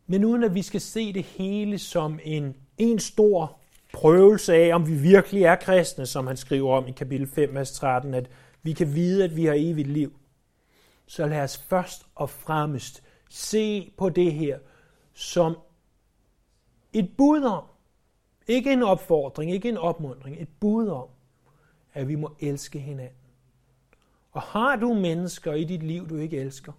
Men 0.07 0.25
uden 0.25 0.43
at 0.43 0.55
vi 0.55 0.61
skal 0.61 0.81
se 0.81 1.13
det 1.13 1.23
hele 1.23 1.77
som 1.77 2.19
en, 2.23 2.55
en 2.77 2.99
stor 2.99 3.59
prøvelse 3.93 4.53
af, 4.53 4.75
om 4.75 4.87
vi 4.87 4.93
virkelig 4.93 5.43
er 5.43 5.55
kristne, 5.55 6.05
som 6.05 6.27
han 6.27 6.37
skriver 6.37 6.77
om 6.77 6.87
i 6.87 6.91
kapitel 6.91 7.27
5, 7.27 7.55
vers 7.55 7.71
13, 7.71 8.13
at 8.13 8.29
vi 8.63 8.73
kan 8.73 8.95
vide, 8.95 9.23
at 9.23 9.35
vi 9.35 9.45
har 9.45 9.55
evigt 9.57 9.87
liv. 9.87 10.13
Så 11.05 11.27
lad 11.27 11.41
os 11.41 11.57
først 11.57 12.05
og 12.15 12.29
fremmest 12.29 13.03
se 13.29 13.93
på 13.97 14.09
det 14.09 14.33
her 14.33 14.59
som 15.13 15.57
et 16.93 17.09
bud 17.17 17.43
om, 17.43 17.63
ikke 18.47 18.73
en 18.73 18.83
opfordring, 18.83 19.51
ikke 19.51 19.69
en 19.69 19.77
opmundring, 19.77 20.41
et 20.41 20.47
bud 20.59 20.87
om, 20.87 21.07
at 21.93 22.07
vi 22.07 22.15
må 22.15 22.35
elske 22.39 22.79
hinanden. 22.79 23.17
Og 24.31 24.41
har 24.41 24.75
du 24.75 24.93
mennesker 24.93 25.53
i 25.53 25.63
dit 25.63 25.83
liv, 25.83 26.09
du 26.09 26.17
ikke 26.17 26.37
elsker, 26.37 26.73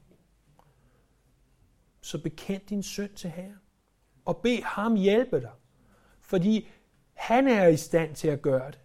så 2.04 2.18
bekend 2.18 2.62
din 2.68 2.82
synd 2.82 3.14
til 3.14 3.30
Herren. 3.30 3.60
Og 4.24 4.36
bed 4.36 4.62
ham 4.62 4.94
hjælpe 4.94 5.40
dig. 5.40 5.52
Fordi 6.20 6.68
han 7.14 7.48
er 7.48 7.66
i 7.66 7.76
stand 7.76 8.16
til 8.16 8.28
at 8.28 8.42
gøre 8.42 8.70
det. 8.70 8.80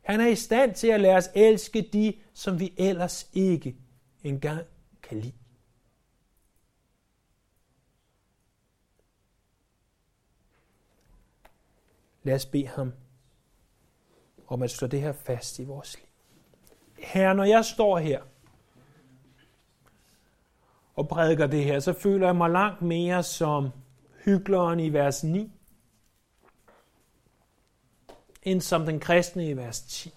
Han 0.00 0.20
er 0.20 0.26
i 0.26 0.34
stand 0.34 0.74
til 0.74 0.86
at 0.86 1.00
lade 1.00 1.14
os 1.14 1.28
elske 1.34 1.82
de, 1.92 2.14
som 2.32 2.60
vi 2.60 2.74
ellers 2.76 3.30
ikke 3.32 3.76
engang 4.22 4.66
kan 5.02 5.20
lide. 5.20 5.34
Lad 12.22 12.34
os 12.34 12.46
bede 12.46 12.66
ham 12.66 12.92
om 14.46 14.62
at 14.62 14.70
slå 14.70 14.88
det 14.88 15.00
her 15.00 15.12
fast 15.12 15.58
i 15.58 15.64
vores 15.64 15.96
liv. 15.98 16.06
Herre, 16.98 17.34
når 17.34 17.44
jeg 17.44 17.64
står 17.64 17.98
her 17.98 18.22
og 20.94 21.08
prædiker 21.08 21.46
det 21.46 21.64
her, 21.64 21.80
så 21.80 21.92
føler 21.92 22.26
jeg 22.26 22.36
mig 22.36 22.50
langt 22.50 22.82
mere 22.82 23.22
som 23.22 23.70
hykleren 24.24 24.80
i 24.80 24.92
vers 24.92 25.24
9, 25.24 25.52
end 28.42 28.60
som 28.60 28.86
den 28.86 29.00
kristne 29.00 29.48
i 29.48 29.56
vers 29.56 29.80
10. 29.82 30.14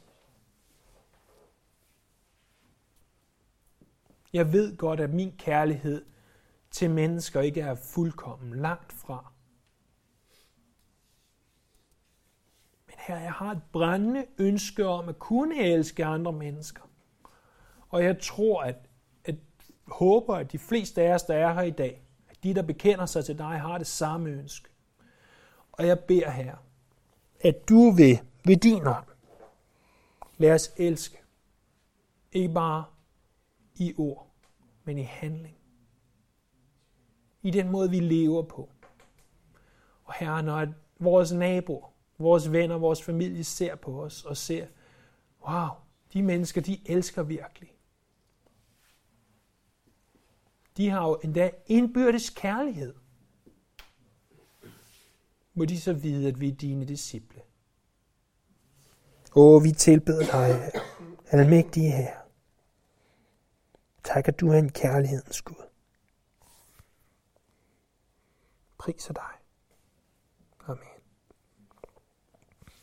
Jeg 4.33 4.53
ved 4.53 4.77
godt, 4.77 4.99
at 4.99 5.13
min 5.13 5.31
kærlighed 5.37 6.05
til 6.71 6.89
mennesker 6.89 7.41
ikke 7.41 7.61
er 7.61 7.75
fuldkommen 7.75 8.59
langt 8.59 8.93
fra. 8.93 9.31
Men 12.87 12.95
her, 12.97 13.19
jeg 13.19 13.31
har 13.31 13.51
et 13.51 13.61
brændende 13.71 14.25
ønske 14.37 14.85
om 14.85 15.09
at 15.09 15.19
kunne 15.19 15.59
elske 15.59 16.05
andre 16.05 16.31
mennesker. 16.31 16.81
Og 17.89 18.03
jeg 18.03 18.19
tror, 18.21 18.61
at, 18.61 18.75
at 18.75 18.89
håber, 19.87 20.35
at 20.35 20.51
de 20.51 20.59
fleste 20.59 21.01
af 21.01 21.13
os, 21.13 21.23
der 21.23 21.35
er 21.35 21.53
her 21.53 21.61
i 21.61 21.71
dag, 21.71 22.03
at 22.29 22.43
de, 22.43 22.53
der 22.53 22.61
bekender 22.61 23.05
sig 23.05 23.25
til 23.25 23.37
dig, 23.37 23.59
har 23.59 23.77
det 23.77 23.87
samme 23.87 24.29
ønske. 24.29 24.69
Og 25.71 25.87
jeg 25.87 25.99
beder 25.99 26.29
her, 26.29 26.55
at 27.41 27.69
du 27.69 27.91
vil 27.91 28.19
ved 28.45 28.57
din 28.57 28.87
ånd 28.87 29.05
lad 30.37 30.51
os 30.53 30.71
elske. 30.77 31.17
Ikke 32.31 32.53
bare 32.53 32.85
i 33.75 33.93
ord, 33.97 34.27
men 34.83 34.97
i 34.97 35.01
handling. 35.01 35.57
I 37.41 37.51
den 37.51 37.69
måde, 37.69 37.89
vi 37.89 37.99
lever 37.99 38.41
på. 38.41 38.69
Og 40.03 40.13
her, 40.13 40.41
når 40.41 40.67
vores 40.99 41.31
naboer, 41.31 41.93
vores 42.17 42.51
venner, 42.51 42.77
vores 42.77 43.03
familie 43.03 43.43
ser 43.43 43.75
på 43.75 44.03
os 44.03 44.23
og 44.23 44.37
ser, 44.37 44.67
wow, 45.47 45.69
de 46.13 46.21
mennesker, 46.21 46.61
de 46.61 46.79
elsker 46.85 47.23
virkelig. 47.23 47.72
De 50.77 50.89
har 50.89 51.07
jo 51.07 51.19
endda 51.23 51.51
indbyrdes 51.65 52.29
kærlighed. 52.29 52.93
Må 55.53 55.65
de 55.65 55.81
så 55.81 55.93
vide, 55.93 56.27
at 56.27 56.39
vi 56.39 56.47
er 56.49 56.55
dine 56.55 56.85
disciple. 56.85 57.41
Åh, 59.35 59.63
vi 59.63 59.71
tilbeder 59.71 60.25
dig, 60.25 60.71
almægtige 61.27 61.91
her. 61.91 62.17
Tak, 64.03 64.27
at 64.27 64.39
du 64.39 64.49
er 64.49 64.57
en 64.57 64.71
kærlighedens 64.71 65.41
Gud. 65.41 65.69
Priser 68.77 69.13
dig. 69.13 69.42